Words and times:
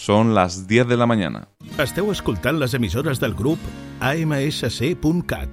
Són 0.00 0.32
les 0.32 0.62
10 0.68 0.88
de 0.88 0.96
la 0.96 1.06
mañana. 1.06 1.42
Esteu 1.82 2.08
escoltant 2.12 2.56
les 2.60 2.72
emissores 2.78 3.20
del 3.20 3.34
grup 3.36 3.58
AMSC.cat. 4.00 5.50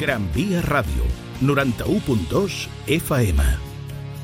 Gran 0.00 0.24
Via 0.32 0.62
Ràdio, 0.64 1.04
91.2 1.44 2.68
FM. 2.96 3.44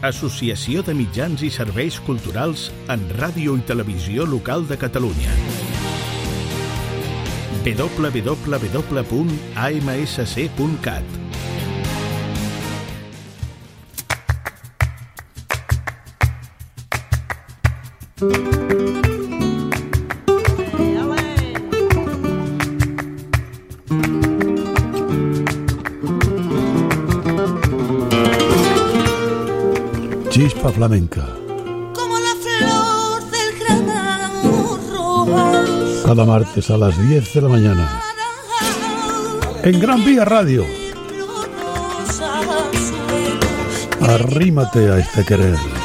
Associació 0.09 0.83
de 0.87 0.95
Mitjans 0.97 1.43
i 1.45 1.51
Serveis 1.53 2.01
Culturals 2.09 2.71
en 2.93 3.05
Ràdio 3.21 3.57
i 3.61 3.61
Televisió 3.69 4.25
Local 4.25 4.67
de 4.73 4.77
Catalunya. 4.81 5.37
www.amsc.cat 7.67 8.87
Chispa 18.19 18.29
flamenca. 30.73 31.27
como 31.93 32.17
la 32.19 32.35
flor 32.41 33.23
del 33.31 33.53
roja. 34.91 35.65
Cada 36.07 36.25
martes 36.25 36.71
a 36.71 36.79
las 36.79 36.97
10 37.09 37.35
de 37.35 37.41
la 37.43 37.49
mañana. 37.49 38.03
En 39.63 39.79
Gran 39.79 40.03
Vía 40.07 40.25
Radio. 40.25 40.65
Arrímate 44.01 44.91
a 44.91 45.01
este 45.01 45.23
querer. 45.23 45.76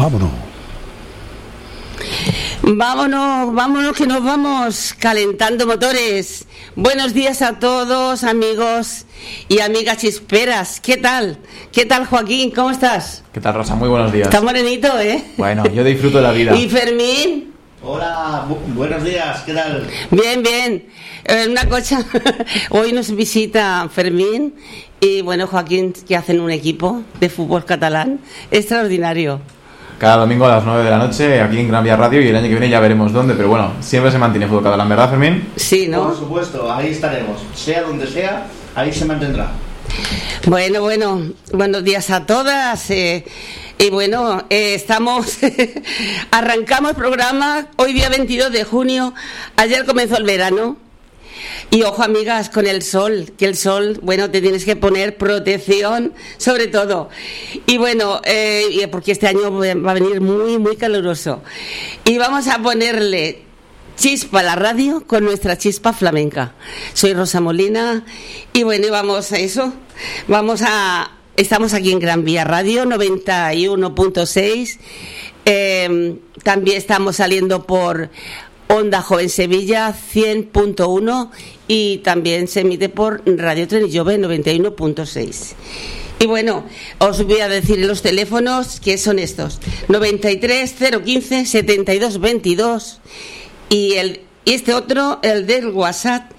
Vámonos. 0.00 0.30
Vámonos, 2.62 3.52
vámonos 3.54 3.94
que 3.94 4.06
nos 4.06 4.24
vamos 4.24 4.94
calentando 4.98 5.66
motores. 5.66 6.46
Buenos 6.74 7.12
días 7.12 7.42
a 7.42 7.58
todos, 7.58 8.24
amigos 8.24 9.04
y 9.50 9.60
amigas 9.60 9.98
chisperas. 9.98 10.80
¿Qué 10.80 10.96
tal? 10.96 11.36
¿Qué 11.70 11.84
tal, 11.84 12.06
Joaquín? 12.06 12.50
¿Cómo 12.50 12.70
estás? 12.70 13.24
¿Qué 13.34 13.40
tal, 13.42 13.52
Rosa? 13.52 13.74
Muy 13.74 13.90
buenos 13.90 14.10
días. 14.10 14.28
Está 14.28 14.40
morenito, 14.40 14.88
¿eh? 14.98 15.22
Bueno, 15.36 15.64
yo 15.70 15.84
disfruto 15.84 16.16
de 16.16 16.22
la 16.22 16.32
vida. 16.32 16.56
¿Y 16.56 16.66
Fermín? 16.70 17.52
Hola, 17.82 18.46
bu- 18.48 18.74
buenos 18.74 19.04
días, 19.04 19.40
¿qué 19.44 19.52
tal? 19.52 19.86
Bien, 20.10 20.42
bien. 20.42 20.86
Eh, 21.26 21.46
una 21.50 21.68
cosa, 21.68 22.06
hoy 22.70 22.92
nos 22.94 23.14
visita 23.14 23.86
Fermín 23.92 24.54
y 24.98 25.20
bueno, 25.20 25.46
Joaquín, 25.46 25.92
que 25.92 26.16
hacen 26.16 26.40
un 26.40 26.50
equipo 26.50 27.02
de 27.20 27.28
fútbol 27.28 27.66
catalán 27.66 28.20
extraordinario. 28.50 29.42
Cada 30.00 30.16
domingo 30.16 30.46
a 30.46 30.52
las 30.56 30.64
9 30.64 30.82
de 30.82 30.88
la 30.90 30.96
noche 30.96 31.42
aquí 31.42 31.58
en 31.58 31.68
Gran 31.68 31.84
Vía 31.84 31.94
Radio 31.94 32.22
y 32.22 32.28
el 32.28 32.34
año 32.34 32.44
que 32.44 32.52
viene 32.52 32.70
ya 32.70 32.80
veremos 32.80 33.12
dónde, 33.12 33.34
pero 33.34 33.50
bueno, 33.50 33.74
siempre 33.80 34.10
se 34.10 34.16
mantiene 34.16 34.46
fútbol 34.46 34.62
catalán, 34.62 34.88
¿verdad, 34.88 35.10
Fermín? 35.10 35.50
Sí, 35.56 35.90
Por 35.94 36.06
¿no? 36.06 36.14
supuesto, 36.16 36.72
ahí 36.72 36.88
estaremos. 36.88 37.42
Sea 37.54 37.82
donde 37.82 38.06
sea, 38.06 38.46
ahí 38.74 38.94
se 38.94 39.04
mantendrá. 39.04 39.48
Bueno, 40.46 40.80
bueno, 40.80 41.20
buenos 41.52 41.84
días 41.84 42.08
a 42.08 42.24
todas. 42.24 42.90
eh, 42.90 43.26
y 43.76 43.90
bueno, 43.90 44.42
eh, 44.48 44.72
estamos, 44.72 45.36
arrancamos 46.30 46.92
el 46.92 46.96
programa 46.96 47.66
hoy 47.76 47.92
día 47.92 48.08
22 48.08 48.52
de 48.52 48.64
junio. 48.64 49.12
Ayer 49.58 49.84
comenzó 49.84 50.16
el 50.16 50.24
verano. 50.24 50.78
Y 51.70 51.82
ojo, 51.82 52.02
amigas, 52.02 52.48
con 52.50 52.66
el 52.66 52.82
sol, 52.82 53.32
que 53.36 53.44
el 53.44 53.56
sol, 53.56 54.00
bueno, 54.02 54.30
te 54.30 54.40
tienes 54.40 54.64
que 54.64 54.76
poner 54.76 55.16
protección, 55.16 56.14
sobre 56.38 56.66
todo. 56.68 57.10
Y 57.66 57.76
bueno, 57.78 58.20
eh, 58.24 58.88
porque 58.90 59.12
este 59.12 59.26
año 59.26 59.52
va 59.52 59.90
a 59.90 59.94
venir 59.94 60.20
muy, 60.20 60.58
muy 60.58 60.76
caluroso. 60.76 61.42
Y 62.04 62.18
vamos 62.18 62.48
a 62.48 62.58
ponerle 62.58 63.50
chispa 63.96 64.40
a 64.40 64.42
la 64.42 64.56
radio 64.56 65.06
con 65.06 65.24
nuestra 65.24 65.58
chispa 65.58 65.92
flamenca. 65.92 66.54
Soy 66.94 67.12
Rosa 67.12 67.40
Molina 67.40 68.02
y 68.54 68.62
bueno, 68.62 68.86
y 68.86 68.90
vamos 68.90 69.30
a 69.32 69.38
eso. 69.38 69.74
Vamos 70.26 70.62
a. 70.62 71.12
Estamos 71.36 71.74
aquí 71.74 71.92
en 71.92 72.00
Gran 72.00 72.24
Vía 72.24 72.44
Radio 72.44 72.84
91.6. 72.86 74.78
Eh, 75.44 76.18
también 76.42 76.78
estamos 76.78 77.16
saliendo 77.16 77.66
por 77.66 78.10
Onda 78.70 79.02
Joven 79.02 79.28
Sevilla 79.28 79.92
100.1 79.92 81.30
y 81.66 81.98
también 81.98 82.46
se 82.48 82.60
emite 82.60 82.88
por 82.88 83.22
Radio 83.26 83.66
Trenillove 83.66 84.18
91.6. 84.18 85.54
Y 86.20 86.26
bueno, 86.26 86.64
os 86.98 87.24
voy 87.24 87.40
a 87.40 87.48
decir 87.48 87.78
los 87.84 88.02
teléfonos 88.02 88.78
que 88.78 88.96
son 88.96 89.18
estos: 89.18 89.58
93 89.88 90.74
015 91.04 91.46
72 91.46 92.20
22 92.20 93.00
y 93.70 93.96
y 94.44 94.54
este 94.54 94.74
otro, 94.74 95.18
el 95.22 95.46
del 95.46 95.68
WhatsApp, 95.68 96.30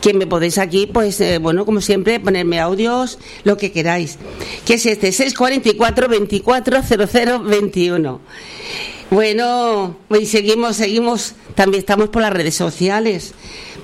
que 0.00 0.12
me 0.12 0.26
podéis 0.26 0.58
aquí, 0.58 0.86
pues 0.86 1.20
eh, 1.20 1.38
bueno, 1.38 1.64
como 1.64 1.80
siempre, 1.80 2.20
ponerme 2.20 2.60
audios, 2.60 3.18
lo 3.44 3.56
que 3.56 3.72
queráis. 3.72 4.18
Que 4.64 4.74
es 4.74 4.86
este, 4.86 5.12
644 5.12 6.08
24 6.08 6.82
00 6.82 7.42
21. 7.42 8.20
Bueno, 9.10 9.96
y 10.18 10.26
seguimos, 10.26 10.76
seguimos, 10.76 11.34
también 11.54 11.80
estamos 11.80 12.10
por 12.10 12.20
las 12.20 12.32
redes 12.32 12.54
sociales, 12.54 13.32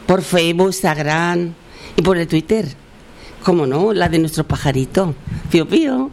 por 0.06 0.22
Facebook, 0.22 0.66
Instagram 0.66 1.54
y 1.96 2.02
por 2.02 2.18
el 2.18 2.28
Twitter. 2.28 2.66
¿Cómo 3.42 3.66
no? 3.66 3.92
La 3.92 4.08
de 4.08 4.18
nuestro 4.18 4.44
pajarito, 4.44 5.14
Pío 5.50 5.66
Pío. 5.66 6.10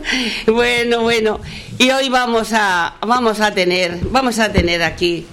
bueno, 0.46 1.02
bueno. 1.02 1.40
Y 1.78 1.90
hoy 1.90 2.08
vamos 2.08 2.52
a, 2.52 2.96
vamos 3.06 3.40
a 3.40 3.52
tener, 3.52 3.98
vamos 4.10 4.38
a 4.38 4.50
tener 4.50 4.82
aquí 4.82 5.26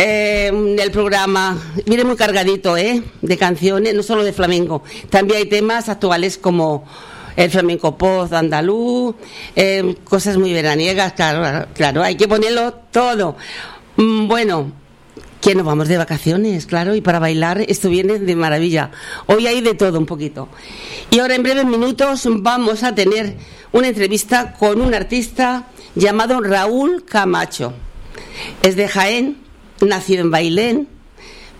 eh, 0.00 0.76
el 0.78 0.90
programa 0.92 1.60
viene 1.84 2.04
muy 2.04 2.14
cargadito 2.14 2.76
¿eh? 2.76 3.02
de 3.20 3.36
canciones, 3.36 3.94
no 3.94 4.04
solo 4.04 4.22
de 4.22 4.32
flamenco. 4.32 4.84
También 5.10 5.38
hay 5.38 5.46
temas 5.46 5.88
actuales 5.88 6.38
como 6.38 6.84
el 7.38 7.50
flamenco 7.52 7.96
post 7.96 8.32
andaluz, 8.32 9.14
eh, 9.54 9.94
cosas 10.02 10.36
muy 10.36 10.52
veraniegas, 10.52 11.12
claro, 11.12 11.68
claro, 11.72 12.02
hay 12.02 12.16
que 12.16 12.26
ponerlo 12.26 12.74
todo. 12.90 13.36
Mm, 13.96 14.26
Bueno, 14.26 14.72
que 15.40 15.54
nos 15.54 15.64
vamos 15.64 15.86
de 15.86 15.96
vacaciones, 15.96 16.66
claro, 16.66 16.96
y 16.96 17.00
para 17.00 17.20
bailar 17.20 17.60
esto 17.60 17.90
viene 17.90 18.18
de 18.18 18.34
maravilla. 18.34 18.90
Hoy 19.26 19.46
hay 19.46 19.60
de 19.60 19.74
todo 19.74 20.00
un 20.00 20.06
poquito. 20.06 20.48
Y 21.10 21.20
ahora 21.20 21.36
en 21.36 21.44
breves 21.44 21.64
minutos 21.64 22.26
vamos 22.28 22.82
a 22.82 22.96
tener 22.96 23.36
una 23.70 23.86
entrevista 23.86 24.54
con 24.54 24.80
un 24.80 24.92
artista 24.92 25.68
llamado 25.94 26.40
Raúl 26.40 27.04
Camacho. 27.04 27.72
Es 28.64 28.74
de 28.74 28.88
Jaén, 28.88 29.38
nacido 29.80 30.22
en 30.22 30.32
Bailén, 30.32 30.88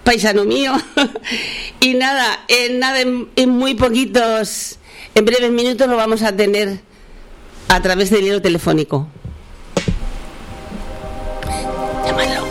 paisano 0.08 0.46
mío. 0.46 0.72
y 1.80 1.92
nada, 1.92 2.40
en 2.48 2.78
nada, 2.78 2.98
en, 3.02 3.28
en 3.36 3.50
muy 3.50 3.74
poquitos, 3.74 4.78
en 5.14 5.22
breves 5.26 5.50
minutos 5.50 5.86
lo 5.86 5.96
vamos 5.96 6.22
a 6.22 6.34
tener 6.34 6.80
a 7.68 7.82
través 7.82 8.08
del 8.08 8.24
hilo 8.24 8.40
telefónico. 8.40 9.06
Llámalo. 12.06 12.46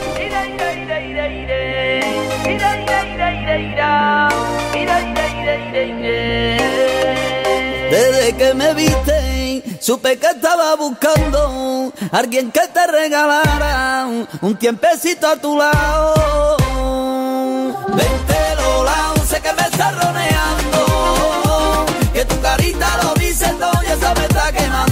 Desde 7.89 8.35
que 8.37 8.53
me 8.53 8.73
viste, 8.75 9.63
supe 9.79 10.19
que 10.19 10.27
estaba 10.27 10.75
buscando 10.75 11.91
alguien 12.11 12.51
que 12.51 12.67
te 12.71 12.85
regalara 12.85 14.05
un 14.41 14.55
tiempecito 14.59 15.25
a 15.25 15.37
tu 15.37 15.57
lado. 15.57 16.56
Vente 17.97 18.55
Lola, 18.57 19.13
sé 19.25 19.41
que 19.41 19.51
me 19.53 19.63
está 19.63 19.89
roneando, 19.91 21.85
que 22.13 22.23
tu 22.25 22.39
carita 22.41 22.87
lo 23.01 23.13
dice 23.15 23.47
todo 23.59 23.81
y 23.83 23.87
esa 23.87 24.13
me 24.13 24.25
está 24.25 24.51
quemando. 24.51 24.86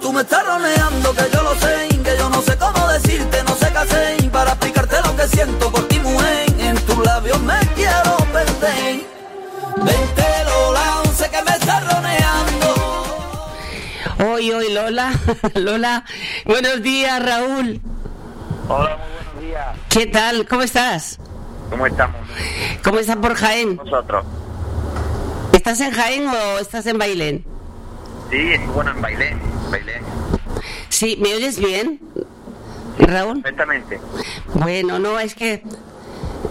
Tú 0.00 0.12
me 0.12 0.20
estás 0.22 0.46
roneando, 0.46 1.14
que 1.14 1.24
yo 1.32 1.42
lo 1.42 1.54
sé, 1.56 1.88
que 2.02 2.16
yo 2.18 2.28
no 2.30 2.42
sé 2.42 2.56
cómo 2.56 2.88
decirte, 2.88 3.42
no 3.44 3.54
sé 3.54 3.70
qué 3.70 3.78
hacer 3.78 4.30
para 4.30 4.52
explicarte 4.52 4.96
siento 5.28 5.70
por 5.70 5.86
ti, 5.88 6.00
mujer. 6.00 6.46
En 6.58 6.76
tus 6.86 6.98
labios 7.04 7.40
me 7.40 7.58
quiero 7.74 8.16
perder. 8.32 9.00
Vente, 9.76 10.24
Lola, 10.44 11.02
sé 11.14 11.30
que 11.30 11.42
me 11.42 11.50
estás 11.50 11.94
roneando. 11.94 12.74
Hoy, 14.32 14.50
hoy, 14.52 14.72
Lola, 14.72 15.12
Lola. 15.54 16.04
Buenos 16.44 16.82
días, 16.82 17.22
Raúl. 17.22 17.80
Hola, 18.68 18.96
muy 18.96 19.12
buenos 19.14 19.40
días. 19.40 19.66
¿Qué 19.88 20.06
tal? 20.06 20.46
¿Cómo 20.46 20.62
estás? 20.62 21.18
¿Cómo 21.70 21.86
estamos 21.86 22.16
¿Cómo 22.82 22.98
estás 22.98 23.16
por 23.16 23.34
Jaén? 23.34 23.76
nosotros? 23.76 24.24
¿Estás 25.52 25.80
en 25.80 25.92
Jaén 25.92 26.26
o 26.28 26.58
estás 26.58 26.86
en 26.86 26.98
Bailén? 26.98 27.44
Sí, 28.30 28.56
bueno, 28.74 28.90
en 28.92 29.02
Bailén, 29.02 29.40
Bailén, 29.70 30.02
Sí, 30.88 31.16
¿me 31.20 31.34
oyes 31.34 31.58
bien, 31.58 32.00
Raúl? 32.98 33.40
perfectamente. 33.42 34.00
Bueno, 34.54 34.98
no, 34.98 35.18
es 35.18 35.34
que... 35.34 35.62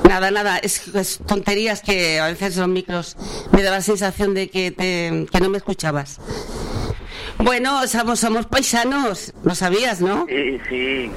Nada, 0.07 0.31
nada, 0.31 0.57
es, 0.57 0.88
es 0.95 1.19
tonterías 1.25 1.81
que 1.81 2.19
a 2.19 2.27
veces 2.27 2.57
los 2.57 2.68
micros 2.68 3.16
me 3.51 3.62
da 3.62 3.71
la 3.71 3.81
sensación 3.81 4.33
de 4.33 4.50
que, 4.50 4.71
te- 4.71 5.27
que 5.31 5.39
no 5.39 5.50
me 5.50 5.57
escuchabas. 5.57 6.19
Bueno, 7.38 7.88
somos, 7.88 8.19
somos 8.19 8.45
paisanos, 8.48 9.33
lo 9.44 9.54
sabías, 9.56 10.01
¿no? 10.01 10.25
Sí, 10.27 10.60
sí. 10.69 11.12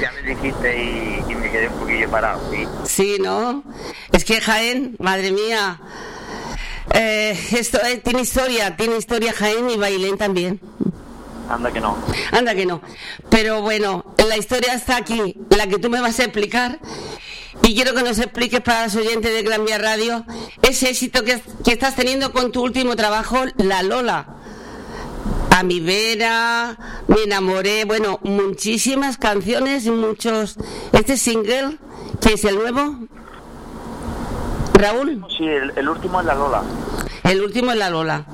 Ya 0.00 0.12
me 0.12 0.22
dijiste 0.34 0.76
y, 0.84 1.32
y 1.32 1.34
me 1.34 1.50
quedé 1.50 1.68
un 1.68 1.74
poquillo 1.74 2.08
parado, 2.10 2.40
sí. 2.52 2.64
Sí, 2.84 3.16
¿no? 3.20 3.64
Es 4.12 4.24
que 4.24 4.40
Jaén, 4.40 4.96
madre 5.00 5.32
mía, 5.32 5.80
eh, 6.94 7.36
esto 7.52 7.78
eh, 7.84 7.98
tiene 7.98 8.22
historia, 8.22 8.76
tiene 8.76 8.96
historia 8.96 9.32
Jaén 9.32 9.70
y 9.70 9.76
Bailén 9.76 10.16
también. 10.18 10.60
Anda 11.48 11.72
que 11.72 11.80
no. 11.80 11.96
Anda 12.32 12.54
que 12.54 12.66
no. 12.66 12.80
Pero 13.30 13.62
bueno, 13.62 14.04
la 14.28 14.36
historia 14.36 14.74
está 14.74 14.96
aquí, 14.96 15.34
la 15.56 15.66
que 15.66 15.78
tú 15.78 15.88
me 15.90 16.00
vas 16.00 16.18
a 16.20 16.24
explicar. 16.24 16.78
Y 17.62 17.74
quiero 17.74 17.94
que 17.94 18.02
nos 18.02 18.18
expliques 18.18 18.60
para 18.60 18.84
los 18.84 18.94
oyentes 18.96 19.32
de 19.32 19.42
Gran 19.42 19.64
Vía 19.64 19.78
Radio 19.78 20.24
ese 20.62 20.90
éxito 20.90 21.24
que, 21.24 21.40
que 21.64 21.72
estás 21.72 21.96
teniendo 21.96 22.32
con 22.32 22.52
tu 22.52 22.62
último 22.62 22.94
trabajo, 22.96 23.38
La 23.56 23.82
Lola. 23.82 24.34
A 25.56 25.62
mi 25.64 25.80
vera, 25.80 26.78
me 27.08 27.24
enamoré, 27.24 27.84
bueno, 27.84 28.20
muchísimas 28.22 29.16
canciones 29.18 29.86
y 29.86 29.90
muchos. 29.90 30.56
Este 30.92 31.16
single, 31.16 31.78
que 32.20 32.34
es 32.34 32.44
el 32.44 32.54
nuevo, 32.56 33.08
Raúl, 34.74 35.24
Sí, 35.36 35.44
el, 35.44 35.72
el 35.76 35.88
último 35.88 36.20
es 36.20 36.26
la 36.26 36.34
Lola. 36.34 36.62
el 37.24 37.42
último 37.42 37.72
es 37.72 37.78
La 37.78 37.90
Lola. 37.90 38.24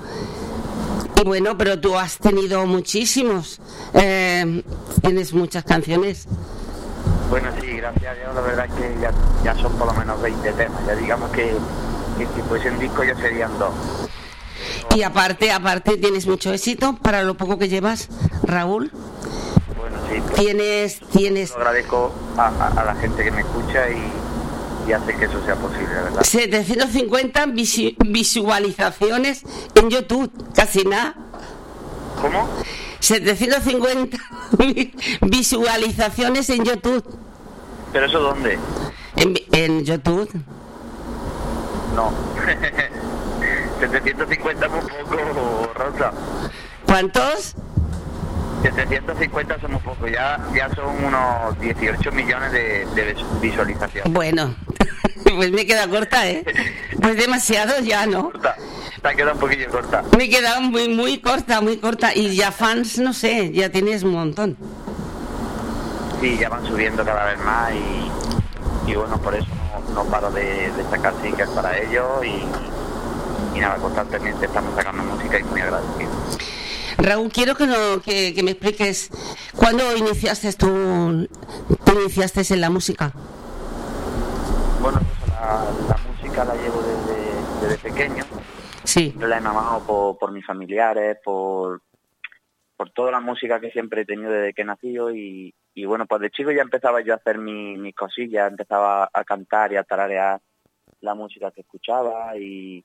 Y 1.21 1.25
bueno, 1.25 1.57
pero 1.57 1.79
tú 1.81 1.97
has 1.97 2.19
tenido 2.19 2.67
muchísimos, 2.67 3.61
eh, 3.95 4.63
tienes 5.03 5.33
muchas 5.33 5.65
canciones. 5.65 6.27
Bueno, 7.31 7.49
sí, 7.61 7.69
gracias 7.77 8.05
a 8.05 8.15
Dios, 8.15 8.35
la 8.35 8.41
verdad 8.41 8.67
es 8.67 8.73
que 8.75 9.01
ya, 9.01 9.11
ya 9.45 9.55
son 9.61 9.73
por 9.75 9.87
lo 9.87 9.95
menos 9.95 10.21
20 10.21 10.53
temas. 10.53 10.87
Ya 10.87 10.95
digamos 10.95 11.31
que, 11.31 11.55
que 12.19 12.27
si 12.35 12.43
fuesen 12.49 12.79
disco 12.79 13.05
ya 13.05 13.15
serían 13.17 13.57
dos. 13.59 13.73
Y 14.95 15.03
aparte, 15.03 15.51
aparte 15.53 15.97
tienes 15.97 16.27
mucho 16.27 16.53
éxito 16.53 16.97
para 17.01 17.23
lo 17.23 17.37
poco 17.37 17.59
que 17.59 17.69
llevas, 17.69 18.09
Raúl. 18.43 18.91
Bueno, 19.79 19.97
sí. 20.11 20.21
Tienes, 20.43 21.01
tienes 21.13 21.51
Lo 21.51 21.57
agradezco 21.57 22.13
a, 22.37 22.47
a- 22.49 22.81
a 22.81 22.85
la 22.85 22.95
gente 22.97 23.25
que 23.25 23.31
me 23.31 23.41
escucha 23.41 23.89
y, 23.91 24.13
y 24.87 24.93
hace 24.93 25.15
que 25.17 25.25
eso 25.25 25.45
sea 25.45 25.57
posible, 25.57 25.87
verdad. 25.89 26.23
750 26.23 27.47
visi- 27.47 27.97
visualizaciones 27.99 29.43
en 29.75 29.91
YouTube, 29.91 30.31
casi 30.55 30.85
nada. 30.85 31.15
¿Cómo? 32.21 32.49
750 33.01 34.17
vi- 34.59 34.95
visualizaciones 35.23 36.49
en 36.51 36.65
YouTube. 36.65 37.05
¿Pero 37.93 38.07
eso 38.07 38.21
dónde? 38.21 38.59
En, 39.17 39.35
en 39.53 39.85
YouTube. 39.85 40.29
No. 41.95 42.13
750 43.81 44.67
es 44.67 44.73
muy 44.73 44.81
poco, 44.81 45.71
Rosa. 45.75 46.13
¿Cuántos? 46.87 47.55
750 48.73 49.61
son 49.61 49.73
muy 49.73 49.81
poco, 49.81 50.07
ya, 50.09 50.39
ya 50.55 50.69
son 50.75 51.05
unos 51.05 51.59
18 51.61 52.13
millones 52.13 52.53
de, 52.53 52.87
de 52.95 53.15
vis- 53.15 53.41
visualizaciones. 53.41 54.13
Bueno, 54.13 54.55
pues 55.37 55.51
me 55.53 55.67
queda 55.67 55.87
corta, 55.89 56.27
¿eh? 56.29 56.45
Pues 57.01 57.17
demasiado 57.17 57.79
ya, 57.81 58.07
¿no? 58.07 58.31
Corta, 58.31 58.57
te 59.03 59.09
ha 59.09 59.15
quedado 59.15 59.35
un 59.35 59.41
poquillo 59.41 59.69
corta. 59.71 60.03
Me 60.17 60.29
queda 60.31 60.61
muy, 60.61 60.89
muy 60.89 61.19
corta, 61.21 61.61
muy 61.61 61.77
corta. 61.77 62.15
Y 62.15 62.35
ya 62.37 62.51
fans, 62.53 62.99
no 62.99 63.13
sé, 63.13 63.53
ya 63.53 63.69
tienes 63.71 64.03
un 64.03 64.13
montón. 64.13 64.57
Sí, 66.21 66.39
ya 66.39 66.49
van 66.49 66.65
subiendo 66.67 67.05
cada 67.05 67.27
vez 67.27 67.39
más 67.45 67.71
y, 67.73 68.91
y 68.91 68.95
bueno, 68.95 69.19
por 69.21 69.35
eso 69.35 69.47
no, 69.89 70.05
no 70.05 70.11
paro 70.11 70.31
de, 70.31 70.71
de 70.73 70.85
sacar 70.91 71.13
singles 71.23 71.51
para 71.51 71.77
ellos 71.79 72.07
y, 72.25 73.57
y 73.59 73.61
nada, 73.61 73.77
constantemente 73.77 74.47
estamos 74.47 74.75
sacando 74.75 75.03
música 75.05 75.39
y 75.39 75.45
muy 75.45 75.61
agradecidos. 75.61 76.15
Raúl, 76.99 77.31
quiero 77.33 77.55
que, 77.55 77.67
no, 77.67 78.01
que, 78.05 78.35
que 78.35 78.43
me 78.43 78.53
expliques 78.53 79.11
cuándo 79.57 79.97
iniciaste 79.97 80.53
tú, 80.53 81.29
tú 81.85 81.93
iniciaste 82.01 82.43
en 82.55 82.61
la 82.61 82.71
música. 82.71 83.13
Bueno, 84.81 85.01
pues 85.19 85.31
la, 85.31 85.65
la 85.89 85.97
música 86.09 86.45
la 86.45 86.55
llevo 86.55 86.83
desde, 86.83 87.67
desde 87.69 87.79
pequeño. 87.91 88.25
Sí, 88.85 89.05
Siempre 89.11 89.29
la 89.29 89.39
he 89.39 89.41
mamado 89.41 89.81
por, 89.87 90.19
por 90.19 90.33
mis 90.33 90.45
familiares, 90.47 91.17
por, 91.25 91.81
por 92.77 92.91
toda 92.91 93.11
la 93.11 93.21
música 93.21 93.61
que 93.61 93.71
siempre 93.71 94.03
he 94.03 94.05
tenido 94.07 94.31
desde 94.31 94.53
que 94.53 94.63
he 94.63 94.67
nacido 94.67 95.11
y, 95.15 95.55
y 95.75 95.85
bueno, 95.87 96.07
pues 96.07 96.21
de 96.21 96.31
chico 96.31 96.51
ya 96.53 96.63
empezaba 96.63 97.01
yo 97.01 97.13
a 97.15 97.17
hacer 97.17 97.39
mi- 97.39 97.77
mis 97.79 97.95
cosillas, 97.95 98.51
empezaba 98.51 99.09
a 99.13 99.25
cantar 99.25 99.73
y 99.73 99.77
a 99.77 99.85
tararear 99.85 100.41
la 101.01 101.15
música 101.15 101.51
que 101.51 101.63
escuchaba 101.63 102.37
y, 102.37 102.85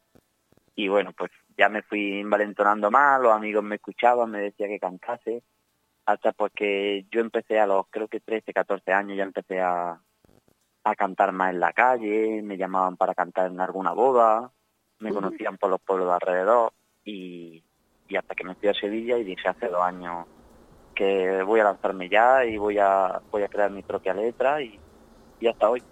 y 0.75 0.87
bueno, 0.87 1.11
pues 1.17 1.31
ya 1.59 1.67
me 1.67 1.81
fui 1.81 2.21
envalentonando 2.21 2.89
más, 2.89 3.19
los 3.19 3.33
amigos 3.33 3.61
me 3.65 3.75
escuchaban, 3.75 4.31
me 4.31 4.39
decía 4.39 4.69
que 4.69 4.79
cantase, 4.79 5.43
hasta 6.05 6.31
porque 6.31 7.05
yo 7.11 7.19
empecé 7.19 7.59
a 7.59 7.67
los 7.67 7.85
creo 7.89 8.07
que 8.07 8.21
13, 8.21 8.53
14 8.53 8.93
años, 8.93 9.17
ya 9.17 9.23
empecé 9.23 9.59
a, 9.59 9.99
a 10.85 10.95
cantar 10.95 11.33
más 11.33 11.53
en 11.53 11.59
la 11.59 11.73
calle, 11.73 12.41
me 12.41 12.55
llamaban 12.55 12.95
para 12.95 13.13
cantar 13.13 13.51
en 13.51 13.59
alguna 13.59 13.91
boda, 13.91 14.49
me 14.99 15.11
conocían 15.11 15.57
por 15.57 15.69
los 15.69 15.81
pueblos 15.81 16.07
de 16.07 16.13
alrededor 16.13 16.71
y, 17.03 17.61
y 18.07 18.15
hasta 18.15 18.35
que 18.35 18.45
me 18.45 18.55
fui 18.55 18.69
a 18.69 18.73
Sevilla 18.73 19.17
y 19.17 19.25
dije 19.25 19.49
hace 19.49 19.67
dos 19.67 19.81
años 19.81 20.27
que 20.95 21.43
voy 21.43 21.59
a 21.59 21.65
lanzarme 21.65 22.07
ya 22.07 22.45
y 22.45 22.57
voy 22.57 22.77
a 22.79 23.21
voy 23.31 23.43
a 23.43 23.49
crear 23.49 23.69
mi 23.69 23.83
propia 23.83 24.13
letra 24.13 24.61
y, 24.61 24.79
y 25.41 25.47
hasta 25.47 25.69
hoy. 25.69 25.83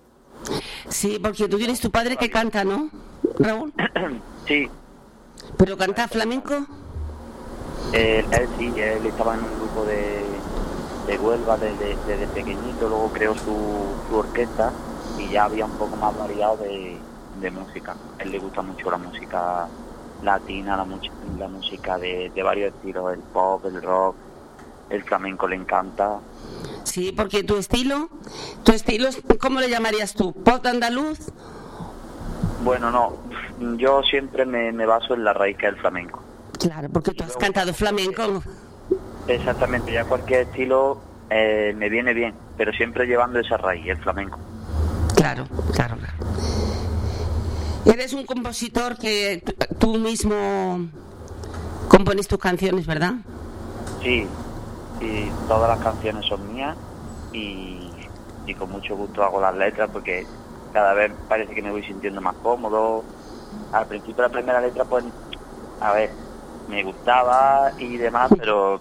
sí, 0.88 1.20
porque 1.22 1.50
tú 1.50 1.58
tienes 1.58 1.82
tu 1.82 1.92
padre 1.92 2.16
que 2.16 2.30
canta, 2.30 2.64
¿no, 2.64 2.90
Raúl? 3.38 3.74
sí, 4.46 4.70
¿Pero 5.56 5.78
canta 5.78 6.08
flamenco? 6.08 6.54
él, 7.94 8.26
él 8.32 8.50
sí, 8.58 8.74
él 8.80 9.06
estaba 9.06 9.36
en 9.36 9.44
un 9.44 9.56
grupo 9.60 9.86
de, 9.86 10.24
de 11.08 11.18
Huelva 11.18 11.58
desde, 11.58 11.96
desde 12.06 12.28
pequeñito, 12.28 12.90
luego 12.90 13.10
creó 13.14 13.34
su, 13.36 13.56
su 14.10 14.16
orquesta 14.18 14.72
y 15.18 15.30
ya 15.30 15.46
había 15.46 15.66
un 15.66 15.72
poco 15.78 15.96
más 15.96 16.18
variado 16.18 16.58
de, 16.58 16.98
de 17.40 17.52
música. 17.52 17.96
A 18.20 18.24
él 18.24 18.32
le 18.32 18.40
gusta 18.40 18.62
mucho 18.62 18.92
la 18.92 18.98
música 18.98 19.68
latina, 20.22 20.76
la, 20.78 20.86
much- 20.86 21.12
la 21.40 21.48
música 21.48 21.98
de, 21.98 22.32
de 22.36 22.44
varios 22.44 22.74
estilos, 22.74 23.14
el 23.14 23.20
pop, 23.20 23.66
el 23.66 23.82
rock, 23.82 24.16
el 24.90 25.04
flamenco 25.04 25.48
le 25.48 25.56
encanta. 25.56 26.20
Sí, 26.84 27.12
porque 27.12 27.44
tu 27.44 27.56
estilo, 27.58 28.10
tu 28.64 28.72
estilo, 28.74 29.08
es- 29.08 29.22
¿cómo 29.40 29.60
le 29.60 29.70
llamarías 29.70 30.14
tú? 30.14 30.34
¿Pop 30.34 30.66
andaluz? 30.66 31.20
Bueno, 32.64 32.92
no, 32.92 33.14
yo 33.78 34.02
siempre 34.04 34.46
me, 34.46 34.72
me 34.72 34.86
baso 34.86 35.14
en 35.14 35.24
la 35.24 35.34
raíz 35.34 35.58
que 35.58 35.68
es 35.68 35.74
el 35.74 35.80
flamenco. 35.80 36.22
Claro, 36.60 36.90
porque 36.90 37.12
tú 37.12 37.24
has 37.24 37.38
cantado 37.38 37.74
flamenco. 37.74 38.42
Exactamente, 39.28 39.92
ya 39.94 40.06
cualquier 40.06 40.42
estilo 40.48 41.00
eh, 41.30 41.74
me 41.78 41.90
viene 41.90 42.14
bien, 42.14 42.34
pero 42.58 42.72
siempre 42.74 43.06
llevando 43.06 43.40
esa 43.40 43.58
raíz, 43.58 43.86
el 43.88 43.98
flamenco. 43.98 44.40
Claro, 45.16 45.46
claro, 45.74 45.98
claro. 45.98 46.14
Eres 47.86 48.14
un 48.14 48.26
compositor 48.26 48.98
que 48.98 49.42
tú- 49.46 49.76
tú 49.78 49.98
mismo 49.98 50.88
compones 51.88 52.28
tus 52.28 52.40
canciones, 52.40 52.86
¿verdad? 52.86 53.14
Sí, 54.02 54.28
y 55.02 55.30
todas 55.48 55.70
las 55.70 55.80
canciones 55.80 56.26
son 56.26 56.54
mías 56.54 56.76
y, 57.34 57.90
y 58.46 58.54
con 58.56 58.70
mucho 58.72 58.96
gusto 58.96 59.24
hago 59.24 59.40
las 59.42 59.56
letras 59.56 59.90
porque 59.92 60.26
cada 60.78 60.94
vez 60.94 61.12
parece 61.28 61.56
que 61.56 61.64
me 61.64 61.72
voy 61.72 61.82
sintiendo 61.82 62.22
más 62.22 62.36
cómodo. 62.36 63.04
Al 63.72 63.88
principio 63.88 64.22
la 64.22 64.30
primera 64.30 64.62
letra 64.62 64.86
pues, 64.86 65.04
a 65.82 65.92
ver, 65.92 66.12
me 66.70 66.84
gustaba 66.84 67.72
y 67.80 67.98
demás, 67.98 68.30
pero 68.38 68.80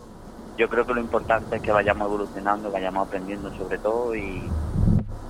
yo 0.58 0.68
creo 0.68 0.86
que 0.86 0.92
lo 0.92 1.00
importante 1.00 1.56
es 1.56 1.62
que 1.62 1.72
vayamos 1.72 2.06
evolucionando, 2.06 2.70
vayamos 2.70 3.06
aprendiendo 3.08 3.50
sobre 3.56 3.78
todo 3.78 4.14
y, 4.14 4.42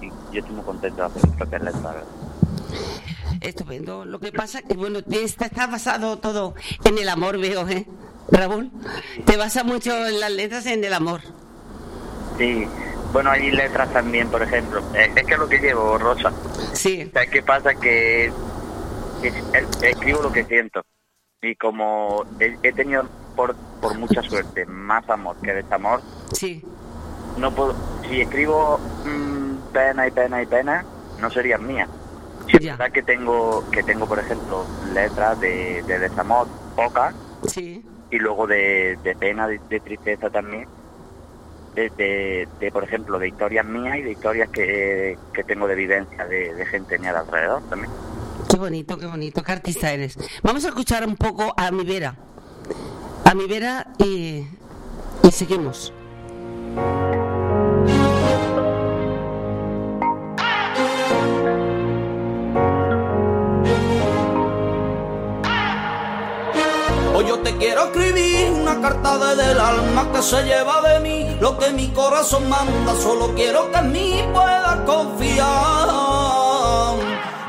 y 0.01 0.11
yo 0.33 0.41
estoy 0.41 0.57
muy 0.57 0.65
contento 0.65 1.09
de 1.09 1.21
hacer 1.45 1.63
letras. 1.63 1.83
la 1.85 1.93
verdad. 1.93 2.07
Estupendo. 3.43 4.05
Lo 4.05 4.19
que 4.19 4.33
pasa 4.33 4.61
que, 4.63 4.75
bueno, 4.75 4.99
está, 5.09 5.47
está 5.47 5.69
basado 5.69 6.19
todo 6.19 6.57
en 6.85 6.99
el 6.99 7.09
amor, 7.09 7.39
veo, 7.39 7.69
¿eh? 7.69 7.87
Raúl, 8.29 8.73
te 9.25 9.37
basa 9.37 9.63
mucho 9.63 9.95
en 10.05 10.19
las 10.19 10.33
letras 10.33 10.67
en 10.67 10.83
el 10.83 10.95
amor. 10.95 11.21
Sí, 12.37 12.67
Bueno, 13.17 13.31
hay 13.31 13.51
letras 13.51 13.91
también, 13.95 14.29
por 14.29 14.43
ejemplo. 14.43 14.81
Eh, 14.95 15.11
Es 15.17 15.25
que 15.25 15.33
es 15.33 15.39
lo 15.39 15.49
que 15.49 15.57
llevo, 15.59 15.97
Rosa. 15.97 16.31
Sí. 16.75 17.11
¿Sabes 17.15 17.31
qué 17.31 17.43
pasa? 17.43 17.75
Que, 17.75 18.31
que 19.23 19.29
es- 19.29 19.83
escribo 19.83 20.21
lo 20.21 20.31
que 20.31 20.45
siento. 20.45 20.83
Y 21.41 21.55
como 21.57 22.27
he, 22.39 22.59
he 22.63 22.73
tenido, 22.75 23.09
por, 23.35 23.57
por 23.81 23.97
mucha 23.97 24.21
suerte, 24.21 24.67
más 24.67 25.09
amor 25.09 25.35
que 25.43 25.55
desamor, 25.55 26.03
Sí. 26.33 26.63
no 27.39 27.55
puedo... 27.55 27.75
Si 28.07 28.21
escribo 28.21 28.79
mm, 29.07 29.73
pena 29.73 30.07
y 30.07 30.11
pena 30.11 30.43
y 30.43 30.47
pena, 30.47 30.85
no 31.19 31.31
serían 31.31 31.67
mías. 31.67 31.89
Si 32.51 32.59
es 32.59 32.65
verdad 32.67 32.93
que 32.93 33.03
tengo, 33.03 33.65
que 33.71 33.83
tengo, 33.83 34.07
por 34.07 34.19
ejemplo, 34.19 34.67
letras 34.93 35.41
de, 35.41 35.83
de 35.87 35.99
desamor, 36.01 36.49
pocas, 36.77 37.15
Sí. 37.47 37.83
y 38.11 38.19
luego 38.19 38.47
de, 38.47 38.99
de 39.03 39.17
pena, 39.17 39.49
de, 39.49 39.59
de 39.71 39.81
tristeza 39.81 40.29
también, 40.29 40.69
de, 41.77 42.71
por 42.73 42.85
ejemplo, 42.85 43.19
de 43.19 43.29
historias 43.29 43.65
mías 43.67 43.99
y 43.99 44.03
de 44.03 44.11
historias 44.13 44.49
que, 44.49 45.19
que 45.33 45.45
tengo 45.45 45.67
de 45.69 45.75
vivencia 45.75 46.27
de, 46.27 46.55
de 46.55 46.67
gente 46.67 46.99
mía 46.99 47.13
de 47.13 47.19
alrededor 47.19 47.63
también. 47.69 47.93
Qué 48.49 48.57
bonito, 48.57 48.97
qué 48.99 49.07
bonito, 49.07 49.43
qué 49.43 49.53
artista 49.53 49.93
eres. 49.93 50.17
Vamos 50.43 50.65
a 50.65 50.69
escuchar 50.69 51.07
un 51.07 51.17
poco 51.17 51.53
a 51.57 51.71
mi 51.71 51.85
Vera. 51.85 52.17
A 53.25 53.35
mi 53.35 53.47
Vera 53.47 53.87
y, 53.99 54.47
y 55.23 55.31
seguimos. 55.31 55.93
Hoy 67.17 67.25
yo 67.29 67.39
te 67.39 67.57
quiero 67.57 67.85
escribir 67.85 68.51
una 68.51 68.79
carta 68.79 69.17
desde 69.17 69.53
el 69.53 69.59
alma 69.59 70.13
que 70.13 70.21
se 70.21 70.43
lleva 70.43 70.83
de 70.83 71.01
mí 71.01 71.35
lo 71.41 71.57
que 71.57 71.71
mi 71.71 71.89
corazón 71.89 72.47
manda. 72.47 72.95
Solo 72.95 73.35
quiero 73.35 73.73
que 73.73 73.79
en 73.79 73.91
mí 73.91 74.23
puedas 74.35 74.81
confiar. 74.81 75.89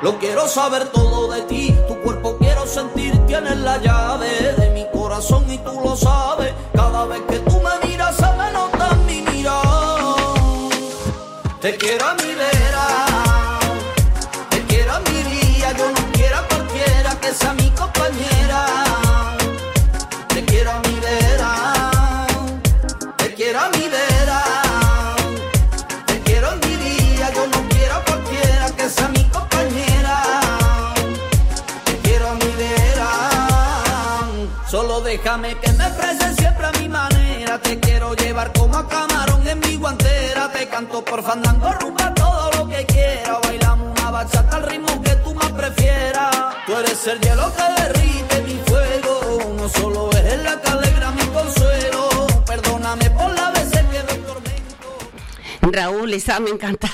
Lo 0.01 0.17
quiero 0.19 0.47
saber 0.47 0.87
todo 0.87 1.29
de 1.33 1.41
ti, 1.41 1.75
tu 1.85 1.99
cuerpo 1.99 2.37
quiero 2.37 2.65
sentir, 2.65 3.13
tienes 3.25 3.57
la 3.57 3.77
llave 3.79 4.53
de 4.57 4.69
mi 4.69 4.85
corazón 4.97 5.43
y 5.51 5.57
tú 5.57 5.77
lo 5.83 5.97
sabes. 5.97 6.53
Cada 6.73 7.03
vez 7.03 7.19
que 7.27 7.39
tú 7.39 7.59
me 7.59 7.89
miras 7.89 8.15
se 8.15 8.31
me 8.37 8.49
nota 8.53 8.87
en 8.93 9.05
mi 9.05 9.21
mirar. 9.29 9.65
Te 11.59 11.75
quiero 11.75 12.05
a 12.05 12.13
mi 12.13 12.33
vera. 12.35 13.59
Te 14.49 14.61
quiero 14.61 14.93
a 14.93 14.99
mi 15.01 15.23
día, 15.23 15.73
yo 15.77 15.91
no 15.91 16.11
quiero 16.13 16.37
a 16.37 16.47
cualquiera 16.47 17.19
que 17.19 17.33
sea 17.33 17.51
mi 17.51 17.66
Te 37.67 37.77
quiero 37.81 38.13
llevar 38.13 38.53
como 38.53 38.77
a 38.77 38.87
camarón 38.87 39.45
en 39.45 39.59
mi 39.59 39.75
guantera. 39.75 40.49
Te 40.53 40.69
canto 40.69 41.03
por 41.03 41.21
fandango, 41.21 41.69
rumba 41.73 42.13
todo 42.13 42.49
lo 42.51 42.69
que 42.69 42.85
quiera. 42.85 43.39
Bailamos 43.43 43.91
una 43.91 44.09
bachata 44.09 44.55
al 44.55 44.63
ritmo 44.63 45.01
que 45.01 45.13
tú 45.17 45.33
más 45.33 45.51
prefieras. 45.51 46.33
Tú 46.65 46.77
eres 46.77 47.07
el 47.07 47.19
hielo 47.19 47.51
que 47.53 47.81
derrite 47.81 48.41
mi 48.43 48.57
fuego. 48.67 49.53
No 49.57 49.67
solo 49.67 50.09
eres 50.13 50.41
la 50.43 50.61
que 50.61 50.69
alegra 50.69 51.11
mi 51.11 51.25
consuelo. 51.25 52.27
Perdóname 52.45 53.09
por 53.09 53.33
la 53.33 53.51
veces 53.51 53.81
que 53.91 54.03
me 54.03 54.13
tormento. 54.23 54.97
Raúl, 55.63 56.13
esa 56.13 56.39
me 56.39 56.51
encanta. 56.51 56.89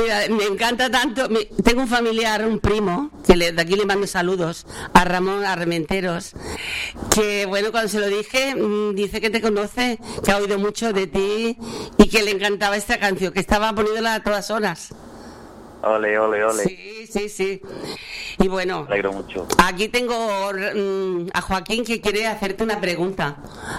Mira, 0.00 0.20
me 0.30 0.44
encanta 0.44 0.90
tanto. 0.90 1.28
Tengo 1.64 1.82
un 1.82 1.88
familiar, 1.88 2.44
un 2.46 2.58
primo, 2.60 3.10
que 3.26 3.36
le- 3.36 3.52
de 3.52 3.60
aquí 3.62 3.76
le 3.76 3.84
mando 3.84 4.06
saludos, 4.06 4.66
a 4.94 5.04
Ramón 5.04 5.44
Armenteros, 5.44 6.32
que 7.14 7.44
bueno, 7.46 7.70
cuando 7.70 7.88
se 7.88 7.98
lo 8.00 8.06
dije, 8.08 8.54
mm, 8.54 8.94
dice 8.94 9.20
que 9.20 9.30
te 9.30 9.40
conoce, 9.40 9.98
que 10.24 10.30
ha 10.32 10.38
oído 10.38 10.58
mucho 10.58 10.92
de 10.92 11.06
ti 11.06 11.56
y 11.98 12.08
que 12.08 12.22
le 12.22 12.30
encantaba 12.30 12.76
esta 12.76 12.98
canción, 12.98 13.32
que 13.32 13.40
estaba 13.40 13.72
poniéndola 13.74 14.14
a 14.14 14.22
todas 14.22 14.50
horas. 14.50 14.94
Ole, 15.82 16.18
ole, 16.18 16.44
ole. 16.44 16.62
Sí, 16.64 17.06
sí, 17.06 17.28
sí. 17.28 17.62
Y 18.38 18.48
bueno, 18.48 18.82
Me 18.82 18.88
alegro 18.94 19.12
mucho. 19.12 19.46
aquí 19.62 19.88
tengo 19.88 20.14
mm, 20.52 21.28
a 21.32 21.40
Joaquín 21.40 21.84
que 21.84 22.00
quiere 22.00 22.26
hacerte 22.26 22.62
una 22.64 22.80
pregunta. 22.80 23.36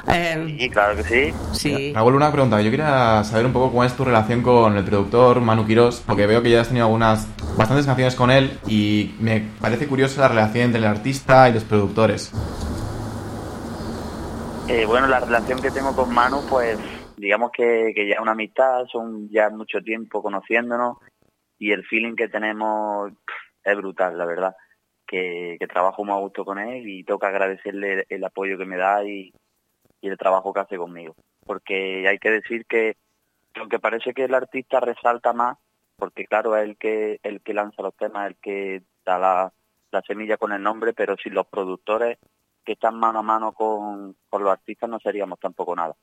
Eh, 0.07 0.55
Sí, 0.59 0.69
claro 0.69 0.95
que 0.95 1.03
sí. 1.03 1.33
sí. 1.53 1.93
Raúl, 1.93 2.15
una 2.15 2.31
pregunta. 2.31 2.59
Yo 2.61 2.71
quería 2.71 3.23
saber 3.23 3.45
un 3.45 3.53
poco 3.53 3.69
cómo 3.69 3.83
es 3.83 3.93
tu 3.95 4.03
relación 4.03 4.41
con 4.41 4.77
el 4.77 4.83
productor 4.83 5.41
Manu 5.41 5.65
Quirós, 5.65 6.01
porque 6.05 6.25
veo 6.25 6.41
que 6.41 6.49
ya 6.49 6.61
has 6.61 6.67
tenido 6.69 6.85
algunas, 6.87 7.27
bastantes 7.57 7.85
canciones 7.85 8.15
con 8.15 8.31
él 8.31 8.59
y 8.67 9.13
me 9.19 9.47
parece 9.59 9.87
curiosa 9.87 10.21
la 10.21 10.27
relación 10.29 10.65
entre 10.65 10.79
el 10.79 10.85
artista 10.87 11.49
y 11.49 11.53
los 11.53 11.63
productores. 11.63 12.31
Eh, 14.67 14.85
bueno, 14.85 15.07
la 15.07 15.19
relación 15.19 15.61
que 15.61 15.69
tengo 15.71 15.95
con 15.95 16.13
Manu, 16.13 16.41
pues 16.49 16.77
digamos 17.17 17.51
que, 17.51 17.91
que 17.95 18.07
ya 18.07 18.15
es 18.15 18.19
una 18.21 18.31
amistad, 18.31 18.85
son 18.91 19.29
ya 19.29 19.49
mucho 19.49 19.79
tiempo 19.83 20.23
conociéndonos 20.23 20.97
y 21.61 21.73
el 21.73 21.85
feeling 21.85 22.15
que 22.15 22.27
tenemos 22.27 23.13
es 23.63 23.77
brutal, 23.77 24.17
la 24.17 24.25
verdad. 24.25 24.55
Que, 25.05 25.59
trabajo 25.69 26.03
muy 26.03 26.15
a 26.15 26.17
gusto 26.17 26.43
con 26.43 26.57
él 26.57 26.89
y 26.89 27.03
toca 27.03 27.27
agradecerle 27.27 28.05
el, 28.09 28.23
apoyo 28.23 28.57
que 28.57 28.65
me 28.65 28.77
da 28.77 29.05
y, 29.05 29.31
y 30.01 30.07
el 30.07 30.17
trabajo 30.17 30.51
que 30.51 30.59
hace 30.61 30.77
conmigo. 30.77 31.15
Porque 31.45 32.07
hay 32.07 32.17
que 32.17 32.31
decir 32.31 32.65
que 32.65 32.97
aunque 33.53 33.77
parece 33.77 34.13
que 34.13 34.23
el 34.23 34.33
artista 34.33 34.79
resalta 34.79 35.33
más, 35.33 35.59
porque 35.97 36.25
claro, 36.25 36.57
es 36.57 36.63
el 36.63 36.77
que, 36.77 37.19
el 37.21 37.41
que 37.41 37.53
lanza 37.53 37.83
los 37.83 37.95
temas, 37.95 38.27
el 38.27 38.37
que 38.37 38.81
da 39.05 39.19
la, 39.19 39.53
la 39.91 40.01
semilla 40.01 40.37
con 40.37 40.53
el 40.53 40.63
nombre, 40.63 40.93
pero 40.93 41.15
sin 41.17 41.35
los 41.35 41.45
productores 41.45 42.17
que 42.65 42.71
están 42.71 42.95
mano 42.95 43.19
a 43.19 43.23
mano 43.23 43.51
con, 43.51 44.15
con 44.29 44.43
los 44.43 44.51
artistas 44.51 44.89
no 44.89 44.99
seríamos 44.99 45.39
tampoco 45.39 45.75
nada. 45.75 45.95